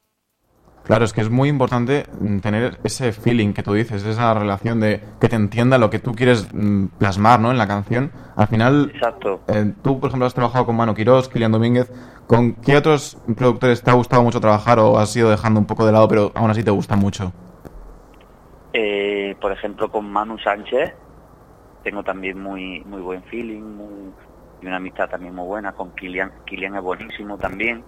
Claro, 0.84 1.04
es 1.04 1.12
que 1.12 1.20
es 1.20 1.28
muy 1.28 1.48
importante 1.50 2.04
mm, 2.20 2.38
tener 2.38 2.78
ese 2.82 3.12
feeling 3.12 3.52
que 3.52 3.62
tú 3.62 3.74
dices, 3.74 4.04
esa 4.04 4.32
relación 4.32 4.80
de 4.80 5.02
que 5.20 5.28
te 5.28 5.36
entienda 5.36 5.76
lo 5.76 5.90
que 5.90 5.98
tú 5.98 6.14
quieres 6.14 6.48
mm, 6.52 6.86
plasmar 6.98 7.40
¿no? 7.40 7.50
en 7.50 7.58
la 7.58 7.66
canción. 7.66 8.10
Al 8.36 8.46
final, 8.48 8.90
Exacto. 8.94 9.42
eh, 9.48 9.74
tú, 9.82 10.00
por 10.00 10.08
ejemplo, 10.08 10.26
has 10.26 10.34
trabajado 10.34 10.64
con 10.64 10.76
Manu 10.76 10.94
Quirós, 10.94 11.28
Kilian 11.28 11.52
Domínguez. 11.52 11.90
¿Con 12.26 12.54
qué 12.54 12.76
otros 12.76 13.16
productores 13.36 13.82
te 13.82 13.90
ha 13.90 13.94
gustado 13.94 14.22
mucho 14.22 14.40
trabajar 14.40 14.78
o 14.78 14.98
has 14.98 15.14
ido 15.16 15.30
dejando 15.30 15.60
un 15.60 15.66
poco 15.66 15.84
de 15.84 15.92
lado, 15.92 16.08
pero 16.08 16.32
aún 16.34 16.50
así 16.50 16.62
te 16.62 16.70
gusta 16.70 16.96
mucho? 16.96 17.32
Eh, 18.72 19.36
por 19.40 19.52
ejemplo, 19.52 19.90
con 19.90 20.10
Manu 20.10 20.38
Sánchez 20.38 20.94
tengo 21.82 22.02
también 22.02 22.40
muy 22.42 22.82
muy 22.84 23.00
buen 23.00 23.22
feeling 23.24 23.62
muy- 23.62 24.14
y 24.60 24.66
una 24.66 24.76
amistad 24.76 25.08
también 25.08 25.34
muy 25.34 25.46
buena. 25.46 25.72
Con 25.72 25.92
Kilian, 25.92 26.32
Kilian 26.44 26.76
es 26.76 26.82
buenísimo 26.82 27.38
también. 27.38 27.84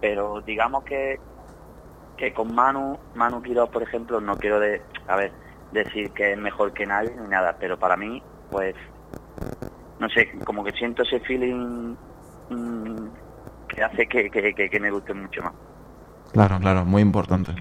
Pero 0.00 0.40
digamos 0.42 0.84
que 0.84 1.20
que 2.16 2.32
con 2.32 2.54
Manu, 2.54 2.98
Manu 3.14 3.42
Quirós, 3.42 3.68
por 3.70 3.82
ejemplo, 3.82 4.20
no 4.20 4.36
quiero 4.36 4.58
de, 4.60 4.80
a 5.08 5.16
ver, 5.16 5.32
decir 5.72 6.10
que 6.12 6.32
es 6.32 6.38
mejor 6.38 6.72
que 6.72 6.86
nadie 6.86 7.14
ni 7.20 7.28
nada, 7.28 7.56
pero 7.60 7.78
para 7.78 7.96
mí, 7.96 8.22
pues, 8.50 8.74
no 9.98 10.08
sé, 10.10 10.30
como 10.44 10.64
que 10.64 10.72
siento 10.72 11.02
ese 11.02 11.20
feeling 11.20 11.94
mm, 12.50 13.06
que 13.68 13.82
hace 13.82 14.06
que, 14.06 14.30
que, 14.30 14.54
que- 14.54 14.70
que 14.70 14.80
me 14.80 14.90
guste 14.90 15.12
mucho 15.14 15.42
más. 15.42 15.52
Claro, 16.32 16.58
claro, 16.58 16.84
muy 16.84 17.02
importante. 17.02 17.52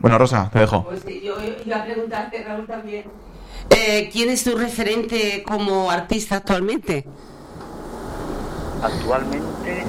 Bueno, 0.00 0.18
Rosa, 0.18 0.50
te 0.52 0.58
dejo. 0.60 0.84
Pues 0.84 1.00
sí, 1.00 1.22
yo 1.24 1.34
iba 1.64 1.76
a 1.78 1.84
preguntarte, 1.84 2.42
Raúl, 2.44 2.66
también. 2.66 3.04
Eh, 3.70 4.08
¿Quién 4.12 4.30
es 4.30 4.44
tu 4.44 4.56
referente 4.56 5.42
como 5.46 5.90
artista 5.90 6.36
actualmente? 6.36 7.04
Actualmente, 8.82 9.84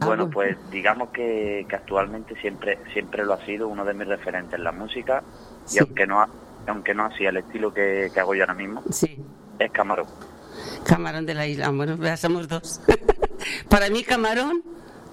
Ah, 0.00 0.06
bueno, 0.06 0.30
pues 0.30 0.56
digamos 0.70 1.08
que, 1.10 1.66
que 1.68 1.76
actualmente 1.76 2.34
siempre 2.40 2.78
siempre 2.92 3.24
lo 3.24 3.32
ha 3.34 3.44
sido 3.44 3.66
uno 3.68 3.84
de 3.84 3.94
mis 3.94 4.06
referentes 4.06 4.54
en 4.54 4.64
la 4.64 4.72
música 4.72 5.22
Sí. 5.64 5.76
y 5.76 5.80
aunque 5.80 6.06
no 6.06 6.20
ha- 6.20 6.28
aunque 6.68 6.94
no 6.94 7.04
hacía 7.06 7.30
el 7.30 7.38
estilo 7.38 7.72
que, 7.74 8.10
que 8.12 8.20
hago 8.20 8.34
yo 8.34 8.42
ahora 8.42 8.54
mismo, 8.54 8.82
Sí, 8.90 9.18
es 9.58 9.70
Camarón. 9.72 10.06
Camarón 10.84 11.24
de 11.26 11.34
la 11.34 11.46
Isla. 11.46 11.70
Bueno, 11.70 11.96
ya 11.96 12.16
somos 12.16 12.46
dos. 12.48 12.80
Para 13.70 13.88
mí, 13.90 14.02
Camarón 14.04 14.62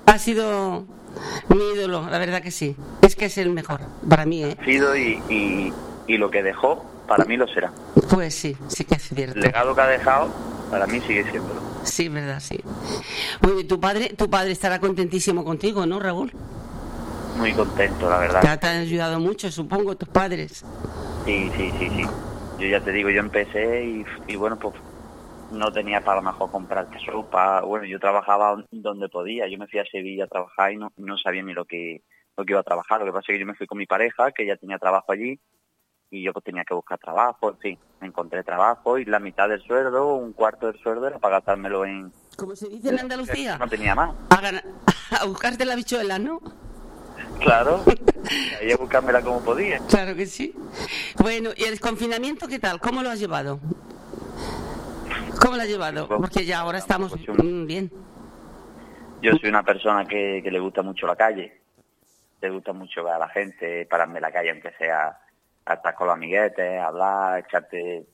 ha 0.05 0.17
sido 0.19 0.85
mi 1.49 1.63
ídolo, 1.75 2.07
la 2.09 2.17
verdad 2.17 2.41
que 2.41 2.51
sí. 2.51 2.75
Es 3.01 3.15
que 3.15 3.25
es 3.25 3.37
el 3.37 3.51
mejor, 3.51 3.79
para 4.09 4.25
mí, 4.25 4.43
¿eh? 4.43 4.57
Sido 4.65 4.95
y, 4.97 5.21
y, 5.29 5.73
y 6.07 6.17
lo 6.17 6.29
que 6.29 6.43
dejó, 6.43 6.85
para 7.07 7.25
mí 7.25 7.37
lo 7.37 7.47
será. 7.47 7.71
Pues 8.09 8.35
sí, 8.35 8.55
sí 8.67 8.85
que 8.85 8.95
es 8.95 9.03
cierto. 9.03 9.35
El 9.35 9.41
legado 9.41 9.75
que 9.75 9.81
ha 9.81 9.87
dejado, 9.87 10.29
para 10.69 10.87
mí 10.87 10.99
sigue 11.01 11.29
siéndolo. 11.29 11.61
Sí, 11.83 12.09
verdad, 12.09 12.39
sí. 12.39 12.59
Bueno, 13.41 13.59
y 13.59 13.63
tu 13.65 13.79
padre, 13.79 14.09
tu 14.17 14.29
padre 14.29 14.51
estará 14.51 14.79
contentísimo 14.79 15.43
contigo, 15.43 15.85
¿no, 15.85 15.99
Raúl? 15.99 16.31
Muy 17.37 17.53
contento, 17.53 18.09
la 18.09 18.17
verdad. 18.17 18.41
Te, 18.41 18.57
te 18.57 18.67
han 18.67 18.77
ayudado 18.77 19.19
mucho, 19.19 19.51
supongo, 19.51 19.95
tus 19.95 20.09
padres. 20.09 20.63
Sí, 21.25 21.51
sí, 21.57 21.71
sí, 21.77 21.89
sí. 21.89 22.03
Yo 22.59 22.67
ya 22.67 22.79
te 22.81 22.91
digo, 22.91 23.09
yo 23.09 23.19
empecé 23.19 23.83
y, 23.83 24.05
y 24.27 24.35
bueno, 24.35 24.57
pues 24.57 24.73
no 25.51 25.71
tenía 25.71 26.01
para 26.01 26.21
lo 26.21 26.31
mejor 26.31 26.49
comprarte 26.51 26.97
ropa. 27.07 27.61
Bueno, 27.61 27.85
yo 27.85 27.99
trabajaba 27.99 28.63
donde 28.71 29.09
podía. 29.09 29.47
Yo 29.47 29.57
me 29.57 29.67
fui 29.67 29.79
a 29.79 29.85
Sevilla 29.85 30.25
a 30.25 30.27
trabajar 30.27 30.71
y 30.71 30.77
no, 30.77 30.91
no 30.97 31.17
sabía 31.17 31.43
ni 31.43 31.53
lo 31.53 31.65
que 31.65 32.01
lo 32.37 32.45
que 32.45 32.53
iba 32.53 32.59
a 32.59 32.63
trabajar. 32.63 32.99
Lo 32.99 33.05
que 33.05 33.11
pasa 33.11 33.31
es 33.31 33.35
que 33.35 33.39
yo 33.39 33.45
me 33.45 33.55
fui 33.55 33.67
con 33.67 33.77
mi 33.77 33.85
pareja, 33.85 34.31
que 34.31 34.45
ya 34.45 34.57
tenía 34.57 34.77
trabajo 34.77 35.11
allí, 35.11 35.39
y 36.15 36.23
yo 36.23 36.31
pues 36.31 36.45
tenía 36.45 36.63
que 36.63 36.73
buscar 36.73 36.97
trabajo, 36.97 37.49
en 37.49 37.57
fin, 37.57 37.79
encontré 38.01 38.41
trabajo 38.43 38.97
y 38.97 39.03
la 39.05 39.19
mitad 39.19 39.49
del 39.49 39.61
sueldo, 39.61 40.15
un 40.15 40.31
cuarto 40.31 40.67
del 40.71 40.79
sueldo 40.81 41.07
era 41.07 41.19
para 41.19 41.35
gastármelo 41.37 41.85
en... 41.85 42.11
Como 42.37 42.55
se 42.55 42.69
dice 42.69 42.89
en 42.89 42.99
Andalucía, 42.99 43.57
No 43.57 43.67
tenía 43.67 43.93
más. 43.95 44.11
a, 44.29 44.39
gana- 44.41 44.63
a 45.19 45.25
buscarte 45.25 45.65
la 45.65 45.75
bichuela, 45.75 46.17
¿no? 46.17 46.39
Claro, 47.41 47.83
ahí 48.61 48.71
a 48.71 48.77
buscármela 48.77 49.21
como 49.21 49.41
podía. 49.43 49.79
Claro 49.89 50.15
que 50.15 50.25
sí. 50.25 50.55
Bueno, 51.19 51.49
¿y 51.55 51.63
el 51.65 51.79
confinamiento 51.81 52.47
qué 52.47 52.59
tal? 52.59 52.79
¿Cómo 52.79 53.03
lo 53.03 53.09
has 53.09 53.19
llevado? 53.19 53.59
¿Cómo 55.41 55.57
lo 55.57 55.61
has 55.63 55.67
llevado? 55.67 56.07
Porque 56.07 56.45
ya 56.45 56.59
ahora 56.59 56.77
estamos 56.77 57.13
mm, 57.27 57.65
bien. 57.65 57.91
Yo 59.21 59.33
soy 59.35 59.49
una 59.49 59.63
persona 59.63 60.05
que, 60.05 60.39
que 60.41 60.49
le 60.51 60.59
gusta 60.59 60.81
mucho 60.81 61.07
la 61.07 61.15
calle, 61.17 61.59
le 62.41 62.49
gusta 62.49 62.71
mucho 62.73 63.03
ver 63.03 63.13
a 63.13 63.19
la 63.19 63.27
gente, 63.29 63.85
pararme 63.89 64.15
en 64.17 64.21
la 64.21 64.31
calle, 64.31 64.51
aunque 64.51 64.71
sea 64.77 65.17
estar 65.73 65.95
con 65.95 66.07
los 66.07 66.15
amiguetes, 66.15 66.81
hablar, 66.81 67.39
echarte 67.39 68.05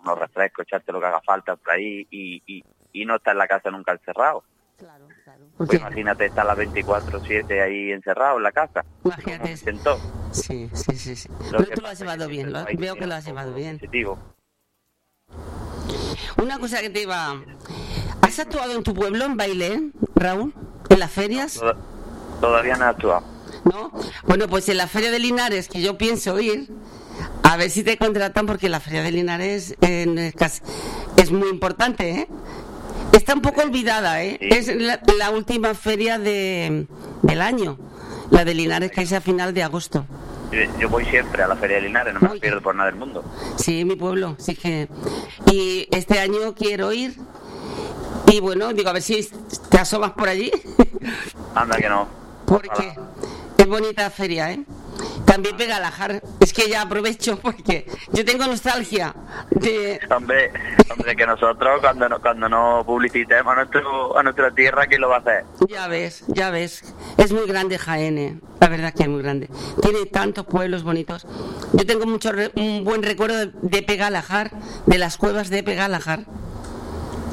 unos 0.00 0.18
refrescos, 0.18 0.66
echarte 0.66 0.92
lo 0.92 1.00
que 1.00 1.06
haga 1.06 1.20
falta 1.22 1.56
por 1.56 1.72
ahí 1.72 2.06
y, 2.10 2.42
y, 2.46 2.62
y 2.92 3.04
no 3.06 3.16
estar 3.16 3.32
en 3.32 3.38
la 3.38 3.48
casa 3.48 3.70
nunca 3.70 3.92
encerrado. 3.92 4.44
Pues 5.56 5.72
imagínate 5.80 6.26
estar 6.26 6.44
las 6.44 6.56
24-7 6.58 7.62
ahí 7.62 7.92
encerrado 7.92 8.36
en 8.36 8.42
la 8.42 8.52
casa. 8.52 8.84
Imagínate. 9.04 9.56
Sí, 10.32 10.68
sí, 10.74 10.96
sí. 10.98 11.16
sí. 11.16 11.28
Lo 11.50 11.58
Pero 11.58 11.70
tú 11.76 11.80
lo 11.80 11.88
has 11.88 11.98
llevado 11.98 12.28
bien, 12.28 12.52
lo- 12.52 12.64
veo 12.76 12.94
que 12.94 13.06
lo 13.06 13.14
has 13.14 13.24
llevado 13.24 13.54
bien. 13.54 13.78
Positivo. 13.78 14.18
Una 16.42 16.58
cosa 16.58 16.80
que 16.80 16.90
te 16.90 17.02
iba... 17.02 17.34
¿Has 18.20 18.38
actuado 18.38 18.72
en 18.72 18.82
tu 18.82 18.92
pueblo 18.94 19.24
en 19.24 19.36
baile, 19.36 19.90
Raúl? 20.14 20.52
¿En 20.90 20.98
las 20.98 21.10
ferias? 21.10 21.54
Toda- 21.58 21.76
Todavía 22.40 22.76
no 22.76 22.84
he 22.84 22.88
actuado. 22.88 23.35
¿No? 23.66 23.90
Bueno, 24.26 24.46
pues 24.48 24.68
en 24.68 24.76
la 24.76 24.86
Feria 24.86 25.10
de 25.10 25.18
Linares, 25.18 25.68
que 25.68 25.82
yo 25.82 25.98
pienso 25.98 26.38
ir, 26.38 26.68
a 27.42 27.56
ver 27.56 27.70
si 27.70 27.82
te 27.82 27.96
contratan, 27.96 28.46
porque 28.46 28.68
la 28.68 28.80
Feria 28.80 29.02
de 29.02 29.10
Linares 29.10 29.76
eh, 29.80 30.32
es, 31.16 31.32
muy 31.32 31.48
importante, 31.48 32.10
¿eh? 32.10 32.28
Está 33.12 33.34
un 33.34 33.42
poco 33.42 33.62
olvidada, 33.62 34.22
¿eh? 34.22 34.38
Es 34.40 34.74
la, 34.74 35.00
la 35.18 35.30
última 35.30 35.74
feria 35.74 36.18
de, 36.18 36.86
del 37.22 37.42
año, 37.42 37.76
la 38.30 38.44
de 38.44 38.54
Linares, 38.54 38.92
que 38.92 39.02
es 39.02 39.12
a 39.12 39.20
final 39.20 39.52
de 39.52 39.64
agosto. 39.64 40.06
Yo, 40.78 40.88
voy 40.88 41.04
siempre 41.06 41.42
a 41.42 41.48
la 41.48 41.56
Feria 41.56 41.76
de 41.76 41.82
Linares, 41.82 42.14
no 42.14 42.20
me 42.20 42.28
la 42.28 42.40
pierdo 42.40 42.62
por 42.62 42.74
nada 42.74 42.88
del 42.88 42.98
mundo. 42.98 43.24
Sí, 43.56 43.84
mi 43.84 43.96
pueblo, 43.96 44.36
sí 44.38 44.54
que... 44.54 44.88
Y 45.50 45.88
este 45.90 46.20
año 46.20 46.54
quiero 46.54 46.92
ir, 46.92 47.16
y 48.28 48.40
bueno, 48.40 48.72
digo, 48.72 48.88
a 48.88 48.92
ver 48.92 49.02
si 49.02 49.28
te 49.70 49.78
asomas 49.78 50.12
por 50.12 50.28
allí. 50.28 50.50
Anda 51.54 51.76
que 51.76 51.88
no. 51.88 52.06
Porque 52.46 52.94
es 53.58 53.66
bonita 53.66 54.10
feria, 54.10 54.52
¿eh? 54.52 54.60
También 55.24 55.56
Pegalajar. 55.56 56.22
Es 56.40 56.52
que 56.52 56.68
ya 56.68 56.82
aprovecho 56.82 57.38
porque 57.42 57.86
yo 58.12 58.24
tengo 58.24 58.46
nostalgia 58.46 59.14
de... 59.50 60.00
Hombre, 60.14 60.50
hombre, 60.90 61.16
que 61.16 61.26
nosotros 61.26 61.80
cuando 61.80 62.08
no, 62.08 62.20
cuando 62.20 62.48
no 62.48 62.82
publicitemos 62.86 63.52
a, 63.52 63.56
nuestro, 63.56 64.16
a 64.18 64.22
nuestra 64.22 64.50
tierra, 64.54 64.86
¿quién 64.86 65.00
lo 65.00 65.08
va 65.08 65.16
a 65.16 65.18
hacer? 65.20 65.44
Ya 65.68 65.88
ves, 65.88 66.24
ya 66.28 66.50
ves. 66.50 66.94
Es 67.18 67.32
muy 67.32 67.46
grande 67.46 67.78
Jaén, 67.78 68.18
¿eh? 68.18 68.40
la 68.60 68.68
verdad 68.68 68.94
que 68.94 69.02
es 69.02 69.08
muy 69.08 69.22
grande. 69.22 69.50
Tiene 69.82 70.06
tantos 70.06 70.46
pueblos 70.46 70.82
bonitos. 70.82 71.26
Yo 71.72 71.84
tengo 71.84 72.06
mucho 72.06 72.32
re- 72.32 72.52
un 72.56 72.84
buen 72.84 73.02
recuerdo 73.02 73.36
de, 73.38 73.50
de 73.62 73.82
Pegalajar, 73.82 74.52
de 74.86 74.98
las 74.98 75.16
cuevas 75.18 75.50
de 75.50 75.62
Pegalajar. 75.62 76.20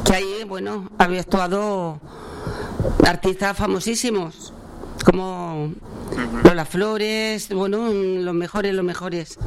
Que 0.06 0.16
ahí, 0.16 0.44
bueno, 0.46 0.90
había 0.98 1.22
actuado 1.22 2.02
artistas 3.08 3.56
famosísimos, 3.56 4.54
como 5.06 5.72
Lola 6.44 6.66
Flores, 6.66 7.50
bueno, 7.50 7.90
los 7.92 8.34
mejores, 8.34 8.74
los 8.74 8.86
mejores. 8.86 9.38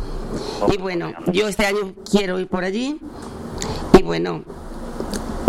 Y 0.73 0.77
bueno, 0.79 1.13
yo 1.33 1.49
este 1.49 1.67
año 1.67 1.95
quiero 2.11 2.39
ir 2.41 2.49
por 2.49 2.65
allí. 2.65 2.99
Y 3.99 4.03
bueno, 4.03 4.45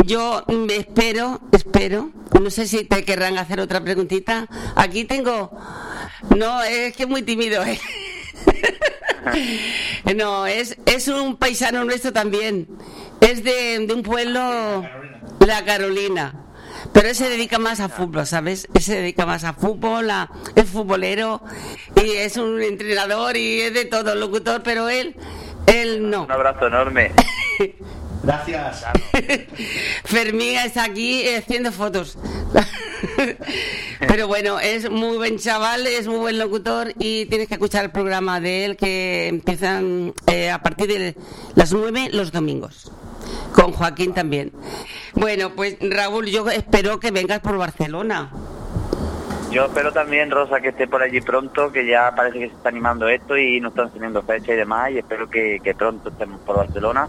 yo 0.05 0.43
me 0.47 0.77
espero, 0.77 1.41
espero, 1.51 2.11
no 2.39 2.49
sé 2.49 2.67
si 2.67 2.85
te 2.85 3.03
querrán 3.03 3.37
hacer 3.37 3.59
otra 3.59 3.83
preguntita. 3.83 4.47
Aquí 4.75 5.05
tengo, 5.05 5.51
no, 6.35 6.63
es 6.63 6.95
que 6.95 7.03
es 7.03 7.09
muy 7.09 7.23
tímido, 7.23 7.63
¿eh? 7.63 7.79
No, 10.15 10.47
es, 10.47 10.77
es 10.85 11.09
un 11.09 11.35
paisano 11.35 11.83
nuestro 11.83 12.13
también. 12.13 12.65
Es 13.19 13.43
de, 13.43 13.85
de 13.85 13.93
un 13.93 14.01
pueblo, 14.01 14.83
La 15.45 15.65
Carolina. 15.65 16.46
Pero 16.93 17.09
él 17.09 17.15
se 17.15 17.29
dedica 17.29 17.59
más 17.59 17.79
a 17.79 17.89
fútbol, 17.89 18.25
¿sabes? 18.25 18.67
Él 18.73 18.81
se 18.81 18.95
dedica 18.95 19.25
más 19.25 19.43
a 19.43 19.53
fútbol, 19.53 20.09
a- 20.09 20.29
es 20.55 20.65
futbolero 20.69 21.41
y 21.95 22.11
es 22.11 22.37
un 22.37 22.61
entrenador 22.61 23.35
y 23.37 23.61
es 23.61 23.73
de 23.73 23.85
todo, 23.85 24.15
locutor, 24.15 24.61
pero 24.63 24.89
él, 24.89 25.15
él 25.67 26.09
no. 26.09 26.23
Un 26.23 26.31
abrazo 26.31 26.67
enorme. 26.67 27.11
Gracias. 28.23 28.83
Fermín 30.03 30.57
está 30.57 30.83
aquí 30.85 31.21
eh, 31.21 31.37
haciendo 31.37 31.71
fotos. 31.71 32.17
Pero 33.99 34.27
bueno, 34.27 34.59
es 34.59 34.89
muy 34.89 35.17
buen 35.17 35.37
chaval, 35.37 35.85
es 35.87 36.07
muy 36.07 36.17
buen 36.17 36.37
locutor 36.37 36.93
y 36.99 37.25
tienes 37.27 37.47
que 37.47 37.53
escuchar 37.55 37.85
el 37.85 37.91
programa 37.91 38.39
de 38.39 38.65
él 38.65 38.77
que 38.77 39.27
empiezan 39.27 40.13
eh, 40.27 40.49
a 40.49 40.61
partir 40.61 40.87
de 40.87 41.15
las 41.55 41.71
9 41.73 42.09
los 42.11 42.31
domingos. 42.31 42.91
Con 43.53 43.71
Joaquín 43.71 44.13
también. 44.13 44.51
Bueno, 45.15 45.51
pues 45.55 45.77
Raúl, 45.81 46.27
yo 46.27 46.47
espero 46.49 46.99
que 46.99 47.11
vengas 47.11 47.39
por 47.39 47.57
Barcelona. 47.57 48.31
Yo 49.51 49.65
espero 49.65 49.93
también, 49.93 50.29
Rosa, 50.29 50.59
que 50.59 50.69
esté 50.69 50.87
por 50.87 51.01
allí 51.01 51.21
pronto, 51.21 51.71
que 51.71 51.87
ya 51.87 52.13
parece 52.15 52.39
que 52.39 52.49
se 52.49 52.55
está 52.55 52.69
animando 52.69 53.07
esto 53.07 53.37
y 53.37 53.61
nos 53.61 53.71
están 53.71 53.91
teniendo 53.91 54.21
fecha 54.21 54.53
y 54.53 54.57
demás, 54.57 54.91
y 54.91 54.97
espero 54.97 55.29
que, 55.29 55.59
que 55.63 55.73
pronto 55.73 56.09
estemos 56.09 56.41
por 56.41 56.57
Barcelona 56.57 57.07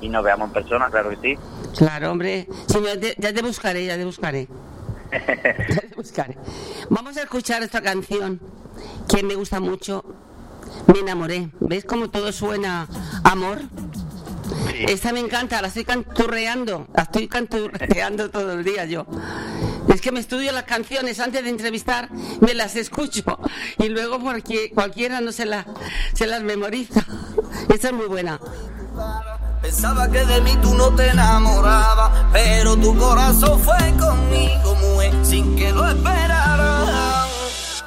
y 0.00 0.08
nos 0.08 0.22
veamos 0.22 0.48
en 0.48 0.52
persona, 0.52 0.88
claro 0.90 1.10
que 1.10 1.16
sí. 1.16 1.38
Claro, 1.76 2.12
hombre. 2.12 2.46
Sí, 2.66 2.78
ya, 2.84 2.98
te, 2.98 3.14
ya 3.18 3.32
te 3.32 3.42
buscaré, 3.42 3.84
ya 3.86 3.96
te 3.96 4.04
buscaré. 4.04 4.48
Ya 5.10 5.80
te 5.80 5.94
buscaré. 5.96 6.36
Vamos 6.90 7.16
a 7.16 7.22
escuchar 7.22 7.62
esta 7.62 7.80
canción 7.80 8.40
que 9.08 9.22
me 9.22 9.34
gusta 9.34 9.58
mucho. 9.58 10.04
Me 10.92 11.00
enamoré. 11.00 11.48
¿Ves 11.60 11.84
cómo 11.84 12.10
todo 12.10 12.30
suena 12.32 12.86
amor? 13.24 13.58
Esta 14.86 15.12
me 15.12 15.20
encanta, 15.20 15.60
la 15.60 15.68
estoy 15.68 15.84
canturreando, 15.84 16.86
la 16.94 17.02
estoy 17.02 17.28
canturreando 17.28 18.30
todo 18.30 18.52
el 18.52 18.64
día 18.64 18.84
yo. 18.84 19.06
Es 19.92 20.00
que 20.00 20.12
me 20.12 20.20
estudio 20.20 20.52
las 20.52 20.64
canciones 20.64 21.18
antes 21.20 21.42
de 21.42 21.50
entrevistar, 21.50 22.10
me 22.40 22.54
las 22.54 22.76
escucho 22.76 23.38
y 23.78 23.88
luego 23.88 24.20
porque 24.20 24.70
cualquiera 24.70 25.20
no 25.20 25.32
se, 25.32 25.46
la, 25.46 25.66
se 26.14 26.26
las 26.26 26.42
memoriza. 26.42 27.04
Esta 27.72 27.88
es 27.88 27.94
muy 27.94 28.06
buena. 28.06 28.38
Pensaba 29.62 30.08
que 30.08 30.24
de 30.24 30.40
mí 30.40 30.56
tú 30.62 30.74
no 30.74 30.94
te 30.94 31.08
enamorabas, 31.08 32.26
pero 32.32 32.76
tu 32.76 32.96
corazón 32.96 33.60
fue 33.60 33.94
conmigo, 33.98 34.74
mujer, 34.76 35.12
sin 35.22 35.56
que 35.56 35.72
lo 35.72 35.86
esperara. 35.88 37.26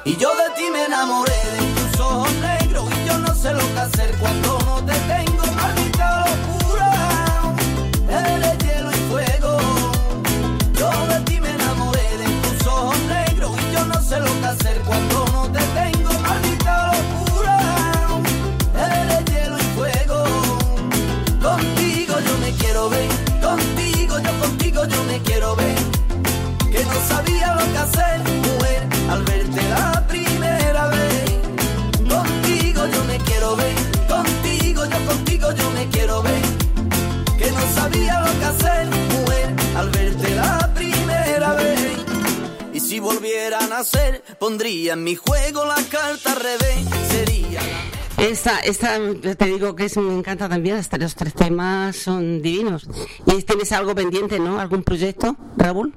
Y 0.04 0.16
yo 0.16 0.30
de 0.30 0.50
ti 0.56 0.64
me 0.70 0.84
enamoré 0.84 1.32
de 1.32 1.90
tus 1.90 2.00
ojos 2.00 2.32
negros 2.34 2.88
y 2.90 3.06
yo 3.06 3.18
no 3.18 3.34
sé 3.34 3.52
lo 3.54 3.60
que 3.60 3.78
hacer 3.78 4.11
en 44.92 45.04
mi 45.04 45.14
juego 45.16 45.64
la 45.64 45.76
carta 45.90 46.32
al 46.32 46.40
revés. 46.40 46.88
Sería 47.08 47.60
la 47.60 48.24
Esta, 48.24 48.60
esta 48.60 48.98
te 49.36 49.44
digo 49.46 49.74
que 49.74 49.86
es, 49.86 49.96
me 49.96 50.14
encanta 50.14 50.48
también, 50.48 50.76
hasta 50.76 50.98
los 50.98 51.14
tres 51.14 51.34
temas 51.34 51.96
son 51.96 52.42
divinos. 52.42 52.88
¿Y 53.26 53.42
tienes 53.42 53.72
algo 53.72 53.94
pendiente, 53.94 54.38
no? 54.38 54.60
¿Algún 54.60 54.82
proyecto, 54.82 55.36
Raúl? 55.56 55.92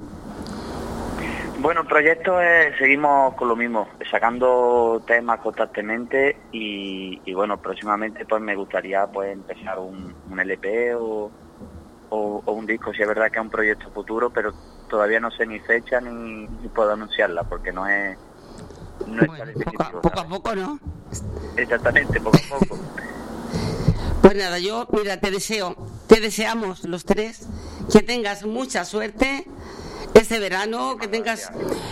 Bueno, 1.59 1.81
el 1.81 1.87
proyecto 1.87 2.39
es, 2.39 2.77
seguimos 2.77 3.33
con 3.35 3.47
lo 3.47 3.55
mismo, 3.55 3.87
sacando 4.11 5.01
temas 5.07 5.39
constantemente 5.39 6.37
y, 6.51 7.19
y 7.25 7.33
bueno, 7.33 7.57
próximamente 7.57 8.23
pues 8.25 8.41
me 8.41 8.55
gustaría 8.55 9.07
pues 9.07 9.33
empezar 9.33 9.79
un, 9.79 10.13
un 10.29 10.39
LP 10.39 10.93
o, 10.95 11.31
o, 12.09 12.43
o 12.45 12.51
un 12.51 12.65
disco, 12.67 12.93
si 12.93 13.01
es 13.01 13.07
verdad 13.07 13.31
que 13.31 13.39
es 13.39 13.43
un 13.43 13.49
proyecto 13.49 13.89
futuro, 13.89 14.29
pero 14.29 14.53
todavía 14.87 15.19
no 15.19 15.31
sé 15.31 15.47
ni 15.47 15.59
fecha 15.59 15.99
ni, 15.99 16.45
ni 16.47 16.67
puedo 16.69 16.91
anunciarla 16.91 17.43
porque 17.43 17.71
no 17.71 17.87
es 17.87 18.15
no 19.07 19.21
es 19.21 19.27
Bueno, 19.27 19.51
poco, 19.63 19.83
a- 19.83 20.01
poco 20.01 20.19
a 20.19 20.27
poco, 20.27 20.55
¿no? 20.55 20.79
Exactamente, 21.57 22.19
poco 22.21 22.37
a 22.37 22.59
poco. 22.59 22.77
Pues 24.21 24.35
nada, 24.37 24.57
yo, 24.57 24.87
mira, 24.91 25.19
te 25.19 25.29
deseo, 25.29 25.75
te 26.07 26.19
deseamos 26.19 26.83
los 26.85 27.05
tres 27.05 27.41
que 27.93 28.01
tengas 28.01 28.43
mucha 28.43 28.83
suerte 28.83 29.45
este 30.15 30.39
verano, 30.39 30.97
que 30.97 31.07
tengas, 31.07 31.51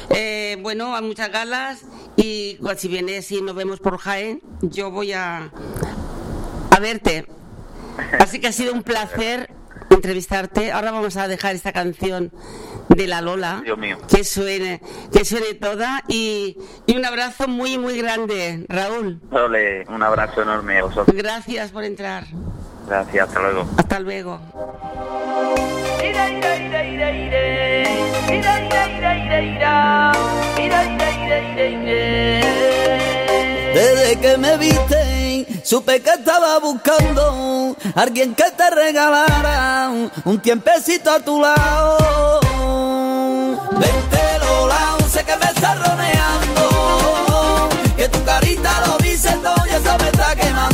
eh, 0.09 0.57
bueno, 0.63 0.95
a 0.95 1.01
muchas 1.01 1.31
galas 1.31 1.81
y 2.15 2.55
pues, 2.55 2.81
si 2.81 2.87
vienes 2.87 3.31
y 3.31 3.39
nos 3.43 3.53
vemos 3.53 3.79
por 3.81 3.99
Jaén, 3.99 4.41
yo 4.61 4.89
voy 4.89 5.13
a, 5.13 5.51
a 6.71 6.79
verte. 6.79 7.27
Así 8.19 8.39
que 8.39 8.47
ha 8.47 8.51
sido 8.51 8.73
un 8.73 8.81
placer 8.81 9.51
entrevistarte. 9.91 10.71
Ahora 10.71 10.91
vamos 10.91 11.17
a 11.17 11.27
dejar 11.27 11.53
esta 11.55 11.71
canción 11.71 12.31
de 12.89 13.07
la 13.07 13.21
Lola, 13.21 13.61
Dios 13.63 13.77
mío. 13.77 13.97
que 14.07 14.23
suene, 14.23 14.81
que 15.11 15.25
suene 15.25 15.53
toda 15.55 16.03
y, 16.07 16.57
y 16.85 16.95
un 16.95 17.05
abrazo 17.05 17.47
muy, 17.47 17.77
muy 17.77 17.97
grande, 17.97 18.65
Raúl. 18.69 19.19
Ole, 19.31 19.85
un 19.87 20.03
abrazo 20.03 20.41
enorme 20.41 20.79
a 20.79 20.83
vosotros. 20.83 21.15
Gracias 21.15 21.71
por 21.71 21.83
entrar. 21.83 22.25
Gracias, 22.87 23.27
hasta 23.27 23.39
luego. 23.41 23.65
Hasta 23.77 23.99
luego. 23.99 24.39
Desde 33.73 34.19
que 34.19 34.37
me 34.37 34.57
viste, 34.57 35.45
supe 35.63 35.99
que 36.01 36.11
estaba 36.11 36.59
buscando 36.59 37.75
alguien 37.95 38.35
que 38.35 38.49
te 38.51 38.69
regalara 38.69 39.89
un 40.25 40.39
tiempecito 40.39 41.11
a 41.11 41.19
tu 41.19 41.41
lado. 41.41 42.39
Vente 43.71 44.39
Lola, 44.39 44.97
sé 45.09 45.23
que 45.23 45.35
me 45.35 45.45
está 45.45 45.75
roneando, 45.75 47.69
que 47.95 48.09
tu 48.09 48.23
carita 48.23 48.71
lo 48.87 48.97
dice 48.97 49.31
todo, 49.43 49.65
ya 49.65 49.79
se 49.79 50.03
me 50.03 50.09
está 50.09 50.35
quemando. 50.35 50.72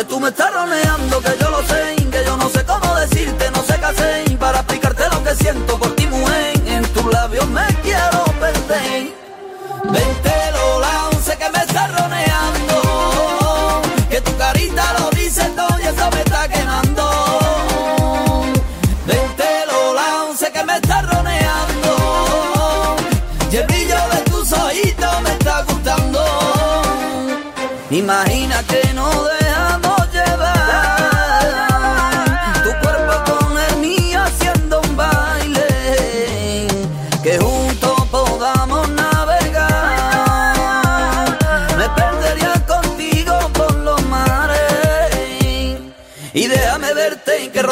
Que 0.00 0.06
tú 0.06 0.18
me 0.18 0.28
estás 0.28 0.50
roneando, 0.54 1.20
que 1.20 1.36
yo 1.38 1.50
lo 1.50 1.62
sé, 1.62 1.94
que 2.10 2.24
yo 2.24 2.34
no 2.38 2.48
sé 2.48 2.64
cómo 2.64 2.94
decirte, 2.94 3.50
no 3.50 3.62
sé 3.62 3.78
qué 3.78 3.84
hacer 3.84 4.38
para 4.38 4.60
explicarte 4.60 5.02
lo 5.12 5.22
que 5.22 5.34
siento 5.34 5.78
por 5.78 5.94
ti, 5.94 6.06
mujer. 6.06 6.54
En 6.66 6.84
tus 6.94 7.04
labios 7.12 7.46
me 7.48 7.66
quiero 7.82 8.24
perder. 8.40 9.12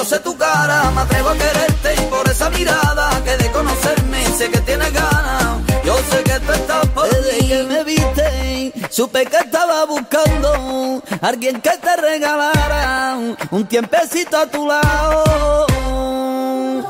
Roce 0.09 0.19
tu 0.21 0.37
cara. 0.37 0.91
Me 0.95 1.01
atrevo 1.03 1.29
a 1.31 1.35
quererte 1.35 1.95
y 1.95 2.07
por 2.07 2.29
esa 2.29 2.51
mirada 2.51 3.11
que 3.25 3.37
de 3.37 3.51
conocerme 3.51 4.25
sé 4.37 4.51
que 4.51 4.61
tienes 4.61 4.93
ganas. 4.93 5.59
Yo 5.85 5.97
sé 6.11 6.23
que 6.23 6.41
tú 6.41 6.53
estás 6.53 6.87
por 6.89 7.09
Desde 7.09 7.47
que 7.47 7.63
me 7.65 7.85
viste, 7.85 8.73
supe 8.91 9.27
que 9.27 9.37
estaba 9.37 9.85
buscando 9.85 11.03
alguien 11.21 11.61
que 11.61 11.71
te 11.71 11.97
regalara 11.97 13.17
un, 13.51 13.67
tiempecito 13.67 14.37
a 14.39 14.47
tu 14.47 14.67
lado. 14.67 15.67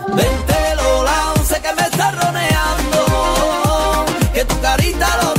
Vente 0.08 0.74
Lola, 0.76 1.34
sé 1.44 1.60
que 1.60 1.72
me 1.74 1.82
está 1.82 2.10
roneando, 2.10 4.06
que 4.32 4.44
tu 4.44 4.60
carita 4.60 5.08
lo 5.22 5.37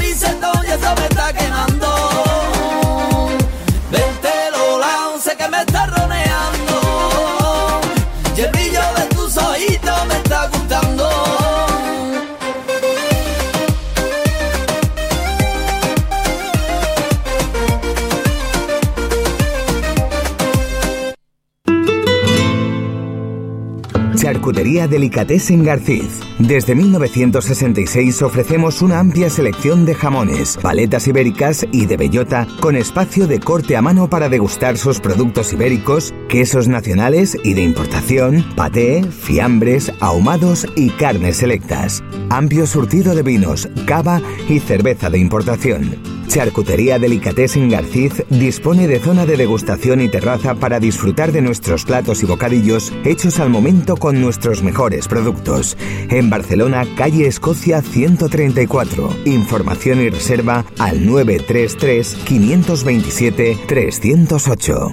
Charcutería 24.50 24.88
Delicatessen 24.88 25.64
Garciz. 25.64 26.22
Desde 26.40 26.74
1966 26.74 28.24
ofrecemos 28.24 28.82
una 28.82 28.98
amplia 28.98 29.30
selección 29.30 29.86
de 29.86 29.94
jamones, 29.94 30.58
paletas 30.58 31.08
ibéricas 31.08 31.68
y 31.72 31.86
de 31.86 31.98
bellota 31.98 32.48
con 32.60 32.76
espacio 32.76 33.28
de 33.28 33.40
corte 33.40 33.78
a 33.78 33.84
mano 33.84 34.10
para 34.10 34.28
degustar 34.28 34.80
sus 34.80 35.00
productos 35.02 35.54
ibéricos, 35.54 36.16
quesos 36.30 36.68
nacionales 36.68 37.38
y 37.44 37.54
de 37.54 37.62
importación, 37.62 38.44
paté, 38.56 39.04
fiambres, 39.04 39.94
ahumados 40.00 40.66
y 40.76 40.90
carnes 40.90 41.38
selectas. 41.38 42.04
Amplio 42.32 42.66
surtido 42.66 43.14
de 43.14 43.22
vinos, 43.22 43.70
cava 43.86 44.20
y 44.48 44.60
cerveza 44.60 45.12
de 45.12 45.20
importación. 45.20 46.19
Charcutería 46.30 47.00
Delicatessen 47.00 47.70
Garciz 47.70 48.24
dispone 48.30 48.88
de 48.88 49.00
zona 49.00 49.26
de 49.26 49.36
degustación 49.36 50.00
y 50.00 50.10
terraza 50.10 50.54
para 50.54 50.80
disfrutar 50.80 51.32
de 51.32 51.42
nuestros 51.42 51.86
platos 51.86 52.22
y 52.22 52.28
bocadillos 52.28 52.94
hechos 53.04 53.40
al 53.40 53.50
momento 53.50 53.98
con 53.98 54.22
nuestros 54.22 54.62
mejores 54.62 55.08
productos. 55.08 55.76
En 56.12 56.30
Barcelona, 56.30 56.86
calle 56.96 57.26
Escocia 57.26 57.82
134. 57.82 59.10
Información 59.26 60.02
y 60.02 60.10
reserva 60.10 60.66
al 60.78 61.04
933 61.04 62.16
527 62.26 63.58
308. 63.68 64.92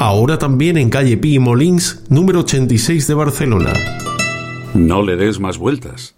Ahora 0.00 0.36
también 0.36 0.76
en 0.78 0.90
calle 0.90 1.16
Pi 1.16 1.36
y 1.36 1.38
Molins, 1.38 2.02
número 2.08 2.40
86 2.40 3.06
de 3.06 3.14
Barcelona. 3.14 3.72
No 4.74 5.02
le 5.02 5.16
des 5.16 5.38
más 5.38 5.58
vueltas. 5.58 6.16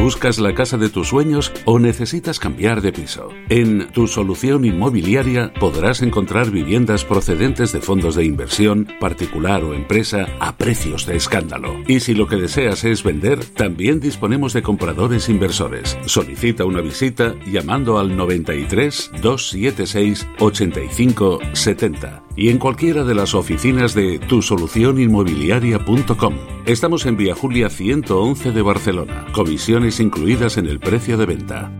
¿Buscas 0.00 0.38
la 0.38 0.54
casa 0.54 0.78
de 0.78 0.90
tus 0.90 1.08
sueños 1.08 1.52
o 1.64 1.80
necesitas 1.80 2.38
cambiar 2.38 2.80
de 2.82 2.92
piso? 2.92 3.30
En 3.48 3.88
Tu 3.88 4.06
Solución 4.06 4.64
Inmobiliaria 4.64 5.52
podrás 5.58 6.02
encontrar 6.02 6.52
viviendas 6.52 7.04
procedentes 7.04 7.72
de 7.72 7.80
fondos 7.80 8.14
de 8.14 8.24
inversión, 8.24 8.86
particular 9.00 9.64
o 9.64 9.74
empresa, 9.74 10.26
a 10.38 10.56
precios 10.56 11.04
de 11.04 11.16
escándalo. 11.16 11.74
Y 11.88 12.00
si 12.00 12.14
lo 12.14 12.28
que 12.28 12.36
deseas 12.36 12.84
es 12.84 13.02
vender, 13.02 13.44
también 13.44 13.98
disponemos 13.98 14.52
de 14.52 14.62
compradores 14.62 15.28
inversores. 15.28 15.98
Solicita 16.06 16.64
una 16.64 16.80
visita 16.80 17.34
llamando 17.50 17.98
al 17.98 18.16
93 18.16 19.10
276 19.20 20.28
85 20.38 21.40
70 21.54 22.27
y 22.38 22.48
en 22.50 22.58
cualquiera 22.58 23.02
de 23.02 23.16
las 23.16 23.34
oficinas 23.34 23.94
de 23.94 24.20
tusolucioninmobiliaria.com. 24.20 26.34
Estamos 26.66 27.04
en 27.04 27.16
Vía 27.16 27.34
Julia 27.34 27.68
111 27.68 28.52
de 28.52 28.62
Barcelona. 28.62 29.26
Comisiones 29.32 29.98
incluidas 29.98 30.56
en 30.56 30.66
el 30.66 30.78
precio 30.78 31.18
de 31.18 31.26
venta. 31.26 31.72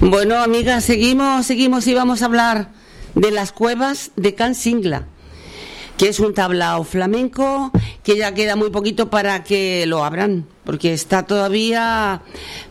Bueno, 0.00 0.42
amigas, 0.42 0.84
seguimos, 0.84 1.46
seguimos 1.46 1.86
y 1.86 1.94
vamos 1.94 2.22
a 2.22 2.24
hablar 2.24 2.72
de 3.14 3.30
las 3.30 3.52
cuevas 3.52 4.10
de 4.16 4.34
Can 4.34 4.56
Singla, 4.56 5.06
que 5.96 6.08
es 6.08 6.20
un 6.20 6.34
tablao 6.34 6.84
flamenco 6.84 7.70
que 8.02 8.16
ya 8.16 8.34
queda 8.34 8.56
muy 8.56 8.70
poquito 8.70 9.10
para 9.10 9.44
que 9.44 9.86
lo 9.86 10.04
abran, 10.04 10.46
porque 10.64 10.92
está 10.92 11.24
todavía, 11.24 12.22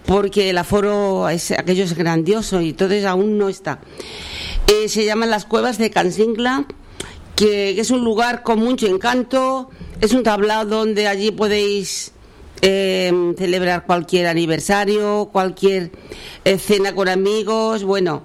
porque 0.05 0.49
el 0.49 0.57
aforo 0.57 1.29
es 1.29 1.51
aquello 1.51 1.83
es 1.83 1.95
grandioso 1.95 2.61
y 2.61 2.69
entonces 2.69 3.05
aún 3.05 3.37
no 3.37 3.49
está. 3.49 3.79
Eh, 4.67 4.89
se 4.89 5.05
llaman 5.05 5.29
las 5.29 5.45
cuevas 5.45 5.77
de 5.77 5.89
Cansingla, 5.89 6.65
que, 7.35 7.79
es 7.79 7.91
un 7.91 8.03
lugar 8.03 8.43
con 8.43 8.59
mucho 8.59 8.87
encanto. 8.87 9.69
Es 9.99 10.13
un 10.13 10.23
tablado 10.23 10.77
donde 10.77 11.07
allí 11.07 11.31
podéis 11.31 12.11
eh, 12.61 13.11
celebrar 13.37 13.85
cualquier 13.85 14.27
aniversario, 14.27 15.29
cualquier 15.31 15.91
eh, 16.45 16.57
cena 16.57 16.93
con 16.95 17.09
amigos. 17.09 17.83
Bueno, 17.83 18.23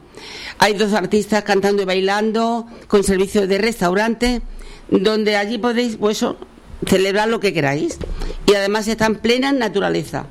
hay 0.59 0.75
dos 0.75 0.93
artistas 0.93 1.43
cantando 1.45 1.83
y 1.83 1.85
bailando 1.85 2.67
con 2.87 3.03
servicio 3.03 3.47
de 3.47 3.59
restaurante, 3.59 4.43
donde 4.91 5.37
allí 5.37 5.59
podéis 5.59 5.97
pues, 5.97 6.25
celebrar 6.87 7.29
lo 7.29 7.41
que 7.41 7.53
queráis. 7.53 7.99
Y 8.47 8.55
además 8.55 8.89
está 8.89 9.07
en 9.07 9.17
plena 9.17 9.53
naturaleza. 9.53 10.27